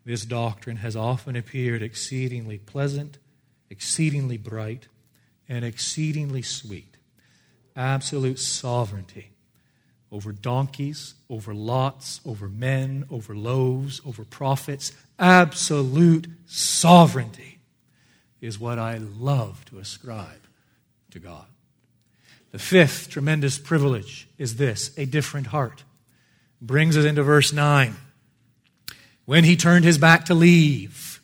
[0.07, 3.19] This doctrine has often appeared exceedingly pleasant,
[3.69, 4.89] exceedingly bright,
[5.49, 6.90] and exceedingly sweet
[7.81, 9.31] absolute sovereignty
[10.13, 14.93] over donkeys, over lots, over men, over loaves, over prophets.
[15.19, 17.59] Absolute sovereignty
[18.41, 20.43] is what I love to ascribe
[21.13, 21.47] to God.
[22.51, 25.85] The fifth tremendous privilege is this a different heart.
[26.61, 27.97] Brings us into verse 9.
[29.25, 31.20] When he turned his back to leave,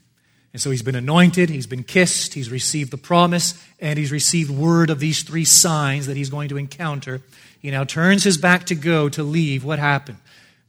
[0.57, 4.49] And so he's been anointed, he's been kissed, he's received the promise, and he's received
[4.49, 7.21] word of these three signs that he's going to encounter.
[7.61, 9.65] He now turns his back to go to leave.
[9.65, 10.17] What happened?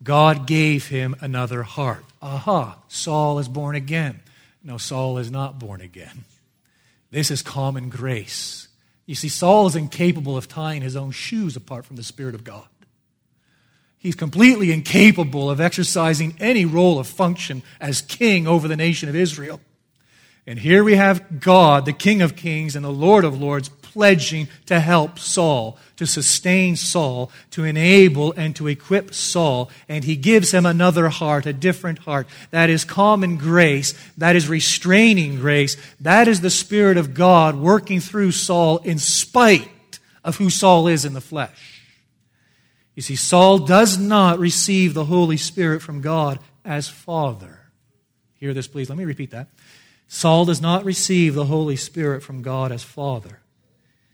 [0.04, 2.04] God gave him another heart.
[2.22, 4.20] Aha, Saul is born again.
[4.62, 6.26] No, Saul is not born again.
[7.10, 8.68] This is common grace.
[9.06, 12.44] You see, Saul is incapable of tying his own shoes apart from the Spirit of
[12.44, 12.68] God.
[13.98, 19.16] He's completely incapable of exercising any role of function as king over the nation of
[19.16, 19.62] Israel.
[20.48, 24.48] And here we have God, the King of Kings and the Lord of Lords, pledging
[24.68, 29.70] to help Saul, to sustain Saul, to enable and to equip Saul.
[29.90, 32.28] And he gives him another heart, a different heart.
[32.52, 33.94] That is common grace.
[34.18, 35.76] That is restraining grace.
[36.00, 41.04] That is the Spirit of God working through Saul in spite of who Saul is
[41.04, 41.84] in the flesh.
[42.96, 47.60] You see, Saul does not receive the Holy Spirit from God as Father.
[48.36, 48.88] Hear this, please.
[48.88, 49.48] Let me repeat that.
[50.08, 53.40] Saul does not receive the Holy Spirit from God as Father.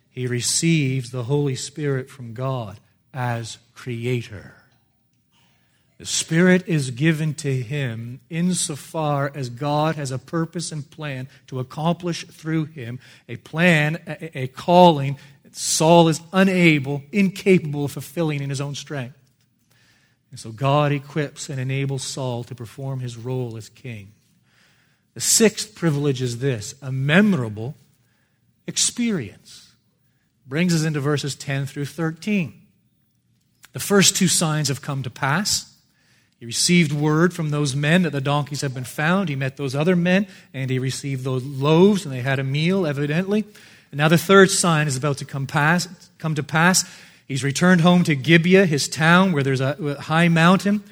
[0.10, 2.80] He receives the Holy Spirit from God
[3.14, 4.56] as Creator.
[6.00, 11.60] The Spirit is given to him insofar as God has a purpose and plan to
[11.60, 18.50] accomplish through him a plan, a, calling that Saul is unable, incapable of fulfilling in
[18.50, 19.18] his own strength.
[20.32, 24.12] And so God equips and enables Saul to perform his role as king.
[25.14, 27.76] The sixth privilege is this a memorable
[28.68, 29.72] experience.
[30.46, 32.54] Brings us into verses 10 through 13.
[33.72, 35.74] The first two signs have come to pass.
[36.40, 39.30] He received word from those men that the donkeys had been found.
[39.30, 42.86] He met those other men, and he received those loaves, and they had a meal,
[42.86, 43.46] evidently.
[43.92, 45.88] And now the third sign is about to come, pass,
[46.18, 46.84] come to pass.
[47.28, 50.84] He's returned home to Gibeah, his town, where there's a high mountain.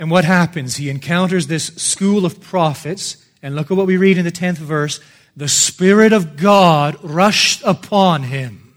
[0.00, 0.76] And what happens?
[0.76, 4.58] He encounters this school of prophets and look at what we read in the 10th
[4.58, 5.00] verse.
[5.36, 8.74] The Spirit of God rushed upon him,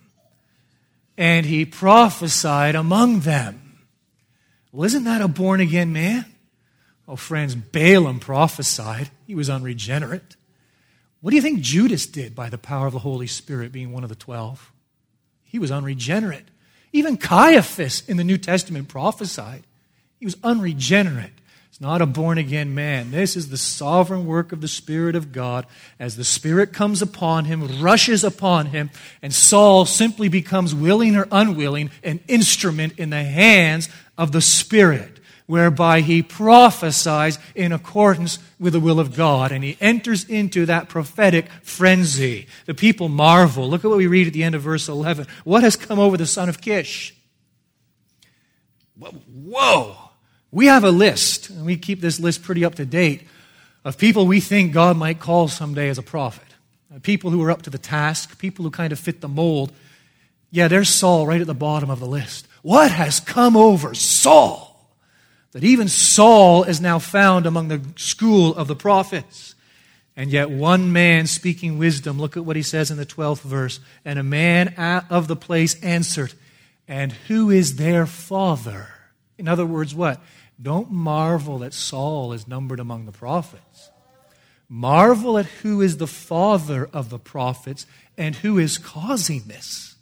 [1.18, 3.80] and he prophesied among them.
[4.72, 6.26] Well, isn't that a born again man?
[7.08, 9.10] Oh, friends, Balaam prophesied.
[9.26, 10.36] He was unregenerate.
[11.22, 14.04] What do you think Judas did by the power of the Holy Spirit, being one
[14.04, 14.72] of the twelve?
[15.44, 16.46] He was unregenerate.
[16.94, 19.64] Even Caiaphas in the New Testament prophesied.
[20.18, 21.39] He was unregenerate
[21.82, 23.12] not a born again man.
[23.12, 25.66] This is the sovereign work of the Spirit of God.
[25.98, 28.90] As the Spirit comes upon him, rushes upon him,
[29.22, 35.20] and Saul simply becomes, willing or unwilling, an instrument in the hands of the Spirit,
[35.46, 39.52] whereby he prophesies in accordance with the will of God.
[39.52, 42.48] And he enters into that prophetic frenzy.
[42.66, 43.70] The people marvel.
[43.70, 45.28] Look at what we read at the end of verse 11.
[45.46, 47.16] What has come over the son of Kish?
[48.98, 50.09] Whoa!
[50.52, 53.28] We have a list, and we keep this list pretty up to date,
[53.86, 56.44] of people we think God might call someday as a prophet.
[56.94, 59.72] Uh, people who are up to the task, people who kind of fit the mold.
[60.52, 62.48] Yeah, there's Saul right at the bottom of the list.
[62.64, 64.68] What has come over Saul?
[65.52, 69.56] That even Saul is now found among the school of the prophets.
[70.16, 73.80] And yet, one man speaking wisdom, look at what he says in the 12th verse.
[74.04, 74.74] And a man
[75.10, 76.34] of the place answered,
[76.88, 78.90] And who is their father?
[79.38, 80.20] In other words, what?
[80.62, 83.90] Don't marvel that Saul is numbered among the prophets.
[84.68, 87.86] Marvel at who is the father of the prophets
[88.18, 89.96] and who is causing this.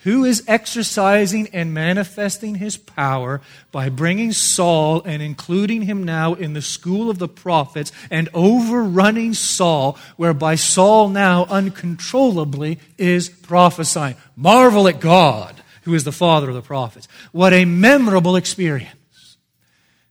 [0.00, 3.40] Who is exercising and manifesting his power
[3.72, 9.34] by bringing Saul and including him now in the school of the prophets and overrunning
[9.34, 14.16] Saul, whereby Saul now uncontrollably is prophesying.
[14.36, 17.08] Marvel at God, who is the father of the prophets.
[17.32, 18.95] What a memorable experience.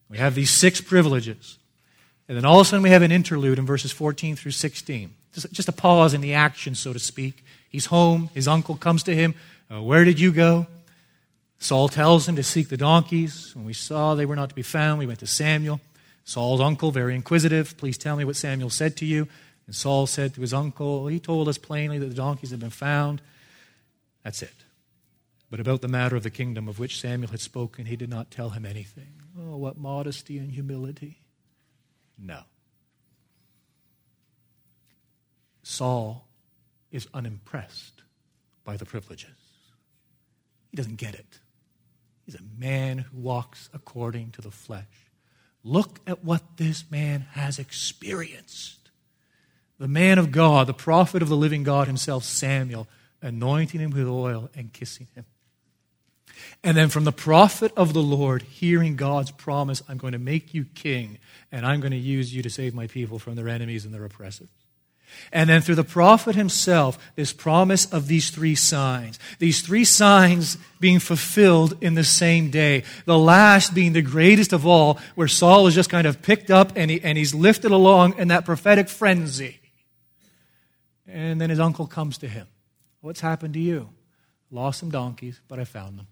[0.10, 1.58] We have these six privileges.
[2.28, 5.14] And then all of a sudden we have an interlude in verses 14 through 16.
[5.34, 7.44] Just, just a pause in the action, so to speak.
[7.70, 8.30] He's home.
[8.34, 9.36] His uncle comes to him.
[9.72, 10.68] Uh, Where did you go?
[11.60, 13.56] Saul tells him to seek the donkeys.
[13.56, 15.82] When we saw they were not to be found, we went to Samuel.
[16.24, 19.28] Saul's uncle, very inquisitive, please tell me what Samuel said to you.
[19.68, 22.70] And Saul said to his uncle, He told us plainly that the donkeys had been
[22.70, 23.22] found.
[24.24, 24.54] That's it.
[25.52, 28.32] But about the matter of the kingdom of which Samuel had spoken, he did not
[28.32, 29.14] tell him anything.
[29.38, 31.20] Oh, what modesty and humility.
[32.18, 32.42] No.
[35.64, 36.28] Saul
[36.92, 38.04] is unimpressed
[38.64, 39.30] by the privileges.
[40.72, 41.40] He doesn't get it.
[42.26, 44.86] He's a man who walks according to the flesh.
[45.64, 48.92] Look at what this man has experienced.
[49.78, 52.88] The man of God, the prophet of the living God himself, Samuel,
[53.22, 55.26] anointing him with oil and kissing him.
[56.64, 60.54] And then from the prophet of the Lord, hearing God's promise, I'm going to make
[60.54, 61.20] you king,
[61.52, 64.06] and I'm going to use you to save my people from their enemies and their
[64.06, 64.50] oppressors.
[65.32, 69.20] And then through the prophet himself, this promise of these three signs.
[69.40, 72.84] These three signs being fulfilled in the same day.
[73.06, 76.74] The last being the greatest of all, where Saul is just kind of picked up
[76.76, 79.60] and, he, and he's lifted along in that prophetic frenzy.
[81.08, 82.48] And then his uncle comes to him.
[83.02, 83.90] What's happened to you?
[84.52, 86.08] Lost some donkeys, but I found them.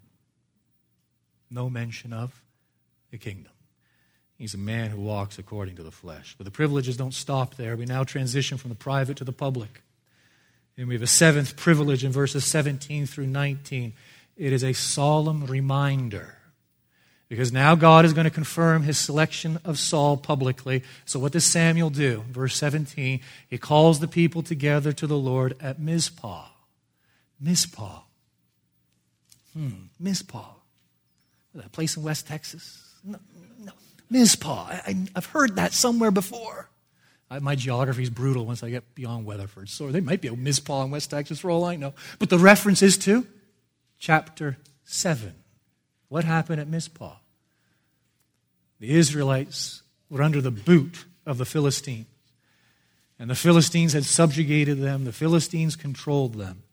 [1.54, 2.42] No mention of
[3.12, 3.52] the kingdom.
[4.38, 6.34] He's a man who walks according to the flesh.
[6.38, 7.78] But the privileges don't stop there.
[7.78, 9.84] We now transition from the private to the public.
[10.76, 13.94] And we have a seventh privilege in verses 17 through 19.
[14.36, 16.38] It is a solemn reminder.
[17.30, 20.84] Because now God is going to confirm his selection of Saul publicly.
[21.06, 22.24] So, what does Samuel do?
[22.30, 26.48] Verse 17, he calls the people together to the Lord at Mizpah.
[27.40, 28.02] Mizpah.
[29.54, 30.54] Hmm, Mizpah.
[31.56, 32.82] That place in West Texas?
[33.04, 33.20] No,
[33.60, 33.72] no.
[34.10, 34.66] Mizpah.
[34.86, 36.70] I, have heard that somewhere before.
[37.30, 39.70] I, my geography is brutal once I get beyond Weatherford.
[39.70, 41.94] So there might be a Mizpah in West Texas for all I know.
[42.20, 43.28] But the reference is to
[44.00, 45.34] chapter 7.
[46.10, 47.16] What happened at Mizpah?
[48.80, 52.08] The Israelites were under the boot of the Philistines.
[53.18, 56.64] And the Philistines had subjugated them, the Philistines controlled them.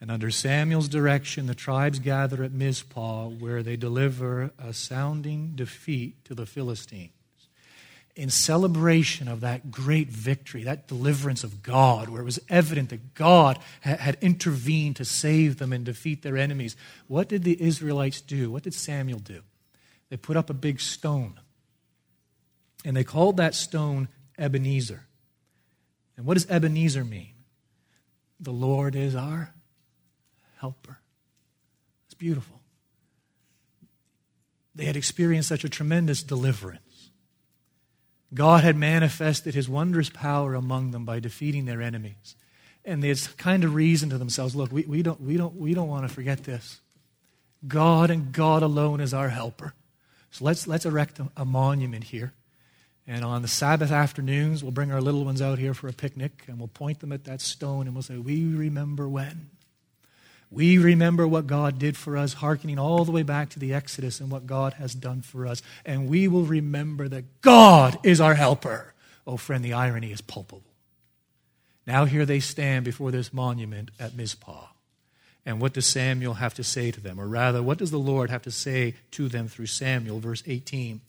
[0.00, 6.24] And under Samuel's direction, the tribes gather at Mizpah, where they deliver a sounding defeat
[6.24, 7.10] to the Philistines.
[8.16, 13.14] In celebration of that great victory, that deliverance of God, where it was evident that
[13.14, 16.76] God had intervened to save them and defeat their enemies,
[17.06, 18.50] what did the Israelites do?
[18.50, 19.42] What did Samuel do?
[20.08, 21.38] They put up a big stone.
[22.84, 25.04] And they called that stone Ebenezer.
[26.16, 27.34] And what does Ebenezer mean?
[28.40, 29.52] The Lord is our
[30.60, 30.98] helper.
[32.06, 32.60] It's beautiful.
[34.74, 37.10] They had experienced such a tremendous deliverance.
[38.32, 42.36] God had manifested his wondrous power among them by defeating their enemies.
[42.84, 45.74] And they had kind of reasoned to themselves look, we, we, don't, we, don't, we
[45.74, 46.80] don't want to forget this.
[47.66, 49.74] God and God alone is our helper.
[50.30, 52.32] So let's, let's erect a, a monument here.
[53.06, 56.44] And on the Sabbath afternoons, we'll bring our little ones out here for a picnic
[56.46, 59.50] and we'll point them at that stone and we'll say, We remember when.
[60.50, 64.20] We remember what God did for us, hearkening all the way back to the Exodus
[64.20, 65.62] and what God has done for us.
[65.86, 68.92] And we will remember that God is our helper.
[69.26, 70.64] Oh, friend, the irony is palpable.
[71.86, 74.66] Now here they stand before this monument at Mizpah.
[75.46, 77.20] And what does Samuel have to say to them?
[77.20, 80.18] Or rather, what does the Lord have to say to them through Samuel?
[80.18, 81.00] Verse 18.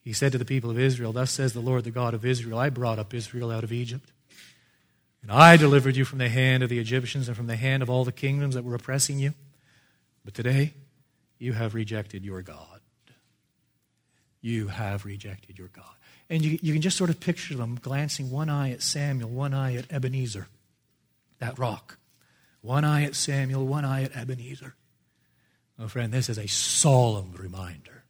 [0.00, 2.58] He said to the people of Israel, Thus says the Lord, the God of Israel,
[2.58, 4.11] I brought up Israel out of Egypt
[5.22, 7.88] and I delivered you from the hand of the Egyptians and from the hand of
[7.88, 9.34] all the kingdoms that were oppressing you.
[10.24, 10.74] But today,
[11.38, 12.80] you have rejected your God.
[14.40, 15.84] You have rejected your God.
[16.28, 19.54] And you, you can just sort of picture them glancing one eye at Samuel, one
[19.54, 20.48] eye at Ebenezer,
[21.38, 21.98] that rock.
[22.62, 24.74] One eye at Samuel, one eye at Ebenezer.
[25.78, 28.04] Oh, friend, this is a solemn reminder.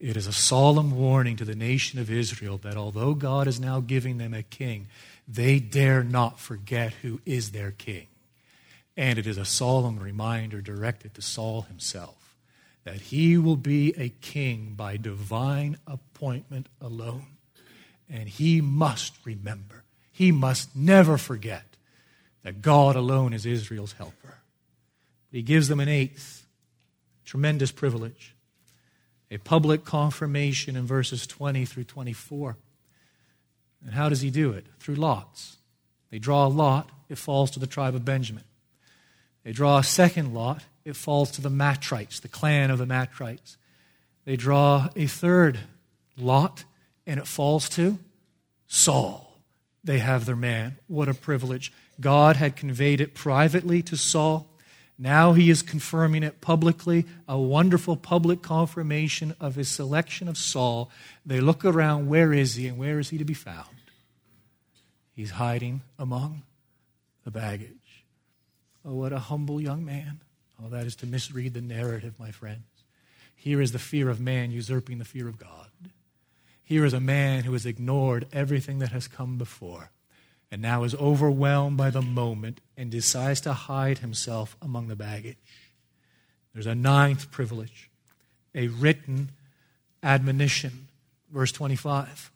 [0.00, 3.80] It is a solemn warning to the nation of Israel that although God is now
[3.80, 4.88] giving them a king,
[5.30, 8.08] they dare not forget who is their king.
[8.96, 12.36] And it is a solemn reminder directed to Saul himself
[12.84, 17.26] that he will be a king by divine appointment alone.
[18.08, 21.76] And he must remember, he must never forget
[22.42, 24.38] that God alone is Israel's helper.
[25.30, 26.44] He gives them an eighth,
[27.24, 28.34] tremendous privilege,
[29.30, 32.56] a public confirmation in verses 20 through 24.
[33.84, 34.66] And how does he do it?
[34.78, 35.56] Through lots.
[36.10, 38.44] They draw a lot, it falls to the tribe of Benjamin.
[39.44, 43.56] They draw a second lot, it falls to the Matrites, the clan of the Matrites.
[44.24, 45.60] They draw a third
[46.16, 46.64] lot,
[47.06, 47.98] and it falls to
[48.66, 49.38] Saul.
[49.82, 50.78] They have their man.
[50.88, 51.72] What a privilege.
[52.00, 54.49] God had conveyed it privately to Saul.
[55.02, 60.90] Now he is confirming it publicly, a wonderful public confirmation of his selection of Saul.
[61.24, 63.64] They look around, where is he, and where is he to be found?
[65.16, 66.42] He's hiding among
[67.24, 68.04] the baggage.
[68.84, 70.20] Oh, what a humble young man.
[70.62, 72.66] Oh, that is to misread the narrative, my friends.
[73.34, 75.70] Here is the fear of man usurping the fear of God.
[76.62, 79.92] Here is a man who has ignored everything that has come before
[80.50, 85.36] and now is overwhelmed by the moment and decides to hide himself among the baggage.
[86.52, 87.88] There's a ninth privilege,
[88.54, 89.30] a written
[90.02, 90.88] admonition.
[91.30, 92.32] Verse 25.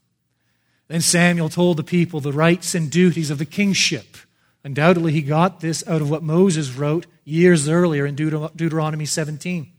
[0.87, 4.19] Then Samuel told the people the rights and duties of the kingship
[4.65, 9.71] Undoubtedly, he got this out of what Moses wrote years earlier in Deuteronomy 17.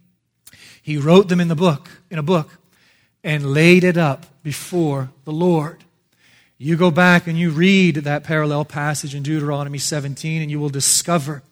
[0.82, 2.60] He wrote them in the book, in a book,
[3.24, 5.84] and laid it up before the Lord.
[6.58, 10.70] You go back and you read that parallel passage in Deuteronomy 17, and you will
[10.70, 11.44] discover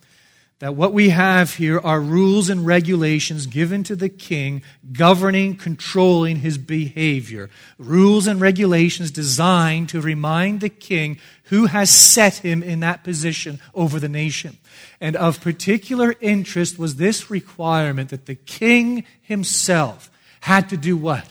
[0.60, 6.38] that what we have here are rules and regulations given to the king governing, controlling
[6.38, 7.50] his behavior.
[7.78, 13.60] Rules and regulations designed to remind the king who has set him in that position
[13.76, 14.58] over the nation.
[15.02, 21.28] And of particular interest was this requirement that the king himself had to do what?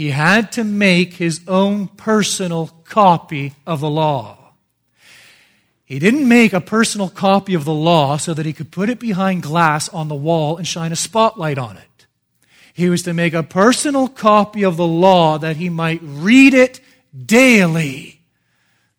[0.00, 4.54] He had to make his own personal copy of the law.
[5.84, 8.98] He didn't make a personal copy of the law so that he could put it
[8.98, 12.06] behind glass on the wall and shine a spotlight on it.
[12.72, 16.80] He was to make a personal copy of the law that he might read it
[17.14, 18.22] daily,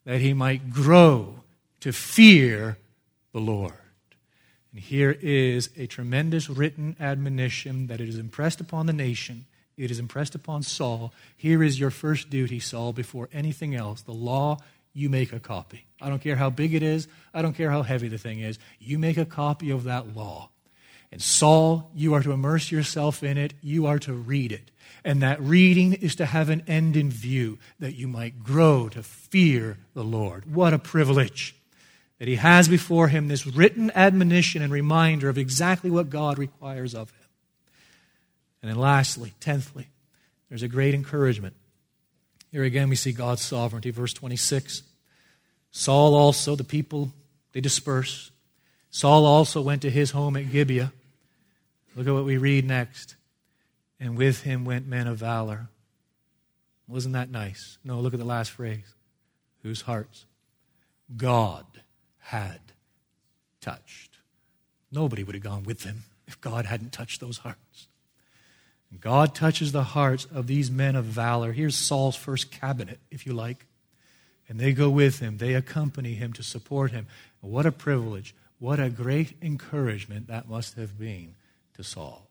[0.05, 1.39] that he might grow
[1.79, 2.77] to fear
[3.33, 3.73] the Lord.
[4.71, 9.47] And here is a tremendous written admonition that it is impressed upon the nation.
[9.81, 11.11] It is impressed upon Saul.
[11.35, 14.01] Here is your first duty, Saul, before anything else.
[14.01, 14.59] The law
[14.93, 15.85] you make a copy.
[15.99, 18.59] I don't care how big it is, I don't care how heavy the thing is.
[18.79, 20.49] You make a copy of that law.
[21.11, 24.69] And Saul, you are to immerse yourself in it, you are to read it.
[25.03, 29.01] And that reading is to have an end in view, that you might grow to
[29.01, 30.53] fear the Lord.
[30.53, 31.55] What a privilege
[32.19, 36.93] that he has before him this written admonition and reminder of exactly what God requires
[36.93, 37.20] of him.
[38.61, 39.87] And then, lastly, tenthly,
[40.49, 41.55] there's a great encouragement
[42.51, 43.91] here again, we see God's sovereignty.
[43.91, 44.83] Verse 26.
[45.71, 47.13] Saul also, the people,
[47.53, 48.31] they disperse.
[48.89, 50.91] Saul also went to his home at Gibeah.
[51.95, 53.15] Look at what we read next.
[53.99, 55.69] And with him went men of valor.
[56.87, 57.77] Wasn't that nice?
[57.85, 58.95] No, look at the last phrase.
[59.63, 60.25] Whose hearts
[61.15, 61.65] God
[62.19, 62.59] had
[63.61, 64.17] touched.
[64.91, 67.87] Nobody would have gone with them if God hadn't touched those hearts.
[68.99, 71.53] God touches the hearts of these men of valor.
[71.53, 73.65] Here's Saul's first cabinet, if you like.
[74.49, 77.07] And they go with him, they accompany him to support him.
[77.39, 78.35] What a privilege.
[78.59, 81.35] What a great encouragement that must have been
[81.75, 82.27] to Saul.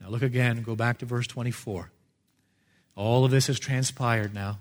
[0.00, 1.90] Now look again, go back to verse 24.
[2.96, 4.58] All of this has transpired now.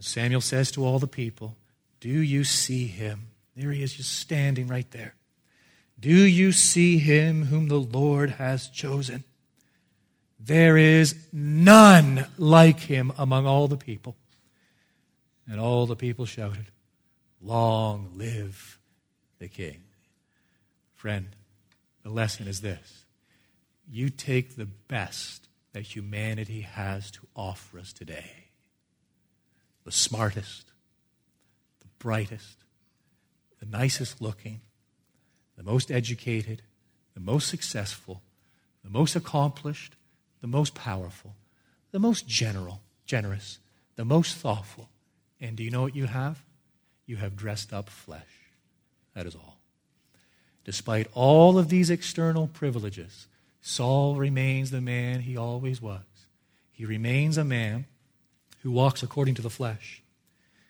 [0.00, 1.56] Samuel says to all the people,
[2.00, 3.28] Do you see him?
[3.56, 5.14] There he is, just standing right there.
[6.00, 9.24] Do you see him whom the Lord has chosen?
[10.38, 14.16] There is none like him among all the people.
[15.46, 16.66] And all the people shouted,
[17.40, 18.78] Long live
[19.38, 19.82] the king.
[20.94, 21.28] Friend,
[22.02, 23.04] the lesson is this
[23.90, 28.48] you take the best that humanity has to offer us today
[29.84, 30.72] the smartest,
[31.80, 32.58] the brightest,
[33.58, 34.60] the nicest looking,
[35.56, 36.60] the most educated,
[37.14, 38.22] the most successful,
[38.84, 39.96] the most accomplished,
[40.40, 41.34] the most powerful,
[41.90, 43.58] the most general, generous,
[43.96, 44.88] the most thoughtful.
[45.40, 46.42] And do you know what you have?
[47.06, 48.22] You have dressed up flesh.
[49.14, 49.58] That is all.
[50.64, 53.26] Despite all of these external privileges,
[53.62, 56.02] Saul remains the man he always was.
[56.72, 57.86] He remains a man
[58.62, 60.02] who walks according to the flesh.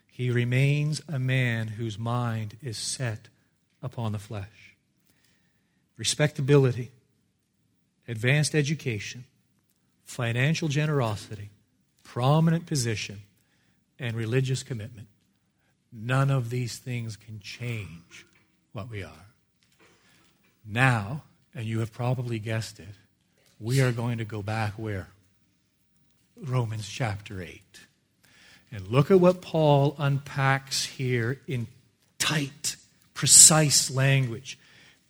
[0.06, 3.28] He remains a man whose mind is set
[3.82, 4.76] upon the flesh.
[5.96, 6.92] Respectability,
[8.06, 9.24] advanced education,
[10.08, 11.50] financial generosity,
[12.02, 13.20] prominent position,
[13.98, 15.06] and religious commitment.
[15.92, 18.26] None of these things can change
[18.72, 19.26] what we are.
[20.66, 22.88] Now, and you have probably guessed it,
[23.60, 25.08] we are going to go back where?
[26.42, 27.60] Romans chapter 8.
[28.72, 31.66] And look at what Paul unpacks here in
[32.18, 32.76] tight,
[33.12, 34.58] precise language,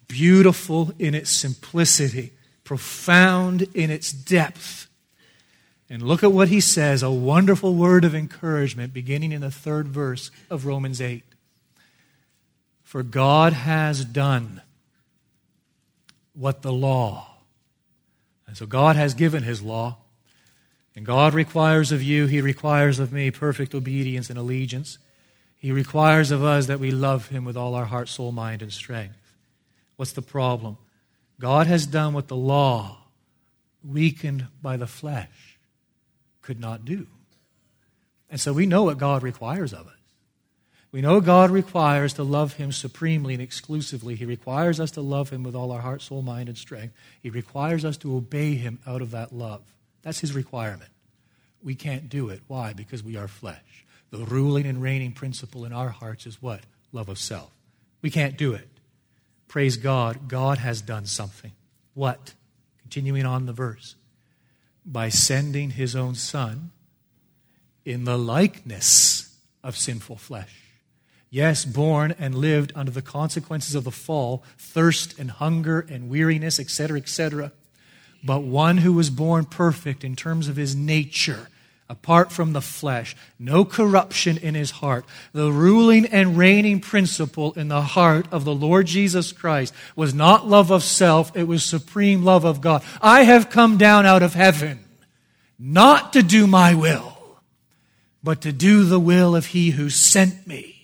[0.09, 2.33] beautiful in its simplicity,
[2.65, 4.88] profound in its depth.
[5.91, 9.89] And look at what he says a wonderful word of encouragement beginning in the third
[9.89, 11.23] verse of Romans 8.
[12.83, 14.63] For God has done
[16.35, 17.35] what the law.
[18.47, 19.99] And so God has given his law.
[20.95, 24.99] And God requires of you, he requires of me perfect obedience and allegiance.
[25.59, 28.73] He requires of us that we love him with all our heart, soul, mind, and
[28.73, 29.35] strength.
[29.97, 30.77] What's the problem?
[31.41, 32.99] God has done what the law,
[33.85, 35.48] weakened by the flesh,
[36.49, 37.07] could not do.
[38.31, 39.93] And so we know what God requires of us.
[40.91, 44.15] We know God requires to love Him supremely and exclusively.
[44.15, 46.95] He requires us to love Him with all our heart, soul, mind, and strength.
[47.23, 49.61] He requires us to obey Him out of that love.
[50.01, 50.91] That's His requirement.
[51.63, 52.41] We can't do it.
[52.47, 52.73] Why?
[52.73, 53.85] Because we are flesh.
[54.11, 56.63] The ruling and reigning principle in our hearts is what?
[56.93, 57.51] love of self.
[58.01, 58.71] We can't do it.
[59.49, 61.53] Praise God, God has done something.
[61.93, 62.33] What?
[62.81, 63.97] Continuing on the verse.
[64.91, 66.71] By sending his own Son
[67.85, 70.55] in the likeness of sinful flesh.
[71.31, 76.59] Yes, born and lived under the consequences of the fall, thirst and hunger and weariness,
[76.59, 77.53] etc., etc.
[78.25, 81.49] But one who was born perfect in terms of his nature
[81.89, 85.05] apart from the flesh, no corruption in his heart.
[85.33, 90.47] The ruling and reigning principle in the heart of the Lord Jesus Christ was not
[90.47, 92.83] love of self, it was supreme love of God.
[93.01, 94.85] I have come down out of heaven
[95.59, 97.17] not to do my will,
[98.23, 100.78] but to do the will of he who sent me.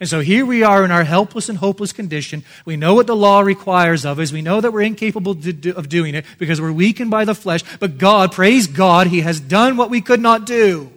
[0.00, 2.44] And so here we are in our helpless and hopeless condition.
[2.64, 4.32] We know what the law requires of us.
[4.32, 7.62] We know that we're incapable of doing it because we're weakened by the flesh.
[7.80, 10.90] But God, praise God, He has done what we could not do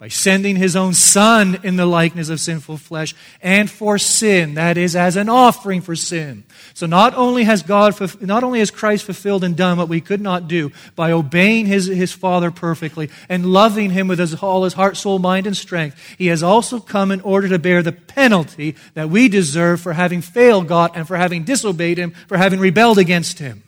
[0.00, 4.78] by sending his own son in the likeness of sinful flesh and for sin that
[4.78, 6.42] is as an offering for sin.
[6.72, 10.22] So not only has god not only has christ fulfilled and done what we could
[10.22, 14.72] not do by obeying his, his father perfectly and loving him with his, all his
[14.72, 18.76] heart soul mind and strength he has also come in order to bear the penalty
[18.94, 22.96] that we deserve for having failed god and for having disobeyed him for having rebelled
[22.96, 23.62] against him.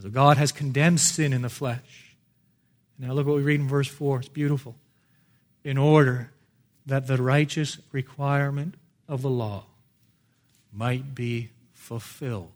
[0.00, 2.16] So god has condemned sin in the flesh.
[2.98, 4.74] Now look what we read in verse 4 it's beautiful
[5.64, 6.32] in order
[6.86, 8.74] that the righteous requirement
[9.08, 9.64] of the law
[10.72, 12.52] might be fulfilled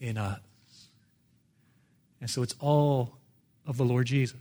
[0.00, 0.40] in us.
[2.20, 3.16] And so it's all
[3.66, 4.38] of the Lord Jesus.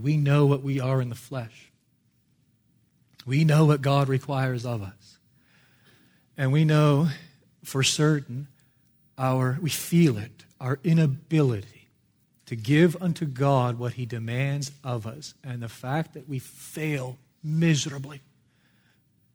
[0.00, 1.70] We know what we are in the flesh.
[3.24, 5.18] We know what God requires of us.
[6.36, 7.08] And we know
[7.64, 8.48] for certain
[9.16, 11.81] our we feel it, our inability
[12.52, 17.16] to give unto God what he demands of us, and the fact that we fail
[17.42, 18.20] miserably.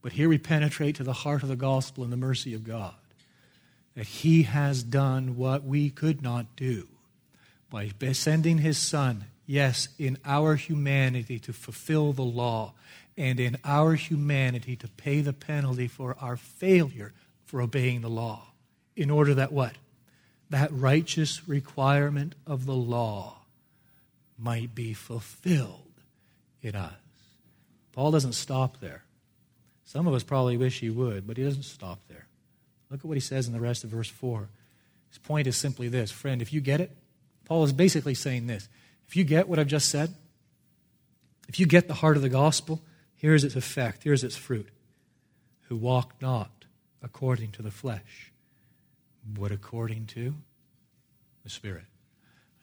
[0.03, 2.93] But here we penetrate to the heart of the gospel and the mercy of God.
[3.95, 6.88] That he has done what we could not do
[7.72, 12.74] by sending his son, yes, in our humanity to fulfill the law,
[13.18, 17.13] and in our humanity to pay the penalty for our failure
[17.45, 18.43] for obeying the law.
[18.95, 19.74] In order that what?
[20.50, 23.41] That righteous requirement of the law
[24.38, 25.82] might be fulfilled
[26.62, 26.93] in us.
[27.93, 29.04] Paul doesn't stop there.
[29.84, 32.28] Some of us probably wish he would, but he doesn't stop there.
[32.89, 34.48] Look at what he says in the rest of verse 4.
[35.10, 36.91] His point is simply this friend, if you get it,
[37.45, 38.68] Paul is basically saying this.
[39.08, 40.14] If you get what I've just said,
[41.48, 42.82] if you get the heart of the gospel,
[43.16, 44.68] here's its effect, here's its fruit.
[45.70, 46.66] Who walk not
[47.02, 48.32] according to the flesh
[49.28, 50.34] but according to
[51.43, 51.86] the Spirit.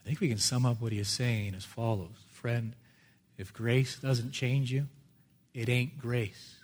[0.00, 2.74] I think we can sum up what he is saying as follows Friend,
[3.38, 4.86] if grace doesn't change you,
[5.54, 6.56] it ain't grace.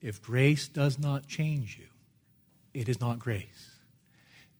[0.00, 1.86] If grace does not change you,
[2.74, 3.70] it is not grace.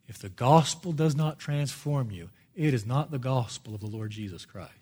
[0.09, 4.11] If the gospel does not transform you, it is not the gospel of the Lord
[4.11, 4.82] Jesus Christ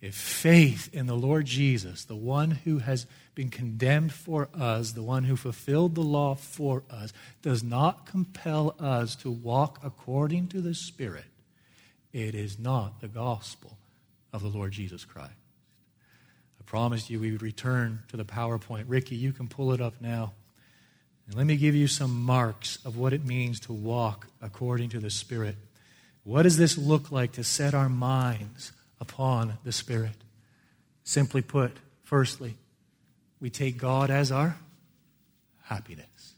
[0.00, 5.02] if faith in the Lord Jesus, the one who has been condemned for us, the
[5.02, 10.60] one who fulfilled the law for us, does not compel us to walk according to
[10.62, 11.26] the Spirit,
[12.12, 13.76] it is not the gospel
[14.32, 15.32] of the Lord Jesus Christ.
[16.58, 18.84] I promised you we would return to the PowerPoint.
[18.88, 20.32] Ricky, you can pull it up now.
[21.26, 24.98] And let me give you some marks of what it means to walk according to
[24.98, 25.56] the Spirit.
[26.24, 28.72] What does this look like to set our minds?
[29.00, 30.16] Upon the Spirit.
[31.04, 31.72] Simply put,
[32.02, 32.54] firstly,
[33.40, 34.56] we take God as our
[35.64, 36.34] happiness,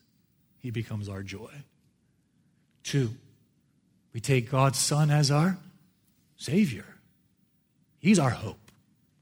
[0.61, 1.51] He becomes our joy.
[2.85, 3.11] Two,
[4.13, 5.59] we take God's Son as our
[6.37, 6.87] Savior,
[7.99, 8.59] He's our hope.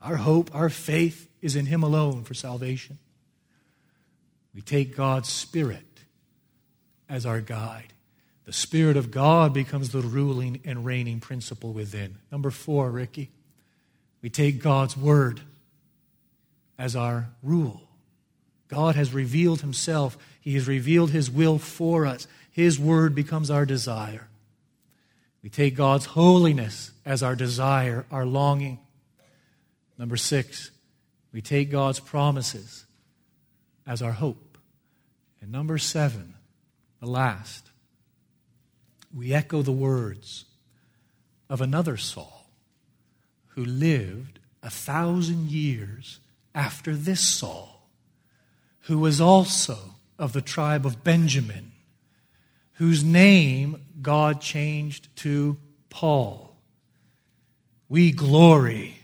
[0.03, 2.99] Our hope, our faith is in Him alone for salvation.
[4.55, 5.85] We take God's Spirit
[7.09, 7.93] as our guide.
[8.51, 12.17] The Spirit of God becomes the ruling and reigning principle within.
[12.33, 13.31] Number four, Ricky,
[14.23, 15.41] we take God's Word
[16.77, 17.81] as our rule.
[18.67, 22.27] God has revealed Himself, He has revealed His will for us.
[22.51, 24.27] His Word becomes our desire.
[25.45, 28.81] We take God's holiness as our desire, our longing.
[29.97, 30.73] Number six,
[31.33, 32.85] we take God's promises
[33.87, 34.59] as our hope.
[35.41, 36.35] And number seven,
[36.99, 37.70] the last,
[39.15, 40.45] we echo the words
[41.49, 42.47] of another Saul
[43.49, 46.21] who lived a thousand years
[46.55, 47.89] after this Saul,
[48.83, 49.79] who was also
[50.19, 51.73] of the tribe of Benjamin,
[52.75, 55.59] whose name God changed to
[55.89, 56.57] Paul.
[57.89, 58.99] We glory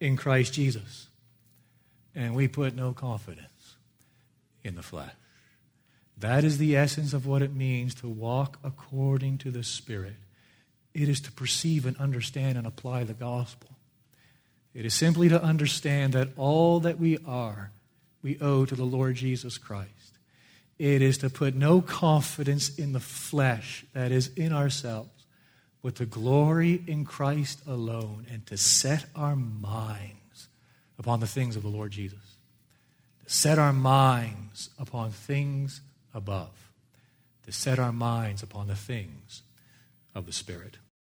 [0.00, 1.08] in Christ Jesus.
[2.16, 3.76] and we put no confidence
[4.64, 5.12] in the flesh.
[6.18, 10.16] That is the essence of what it means to walk according to the Spirit.
[10.94, 13.70] It is to perceive and understand and apply the gospel.
[14.72, 17.72] It is simply to understand that all that we are,
[18.22, 19.90] we owe to the Lord Jesus Christ.
[20.78, 25.26] It is to put no confidence in the flesh, that is, in ourselves,
[25.82, 30.48] but to glory in Christ alone and to set our minds
[30.98, 32.36] upon the things of the Lord Jesus.
[33.24, 35.80] To set our minds upon things
[36.16, 36.72] above.
[37.44, 39.42] To set our minds upon the things
[40.14, 40.78] of the Spirit.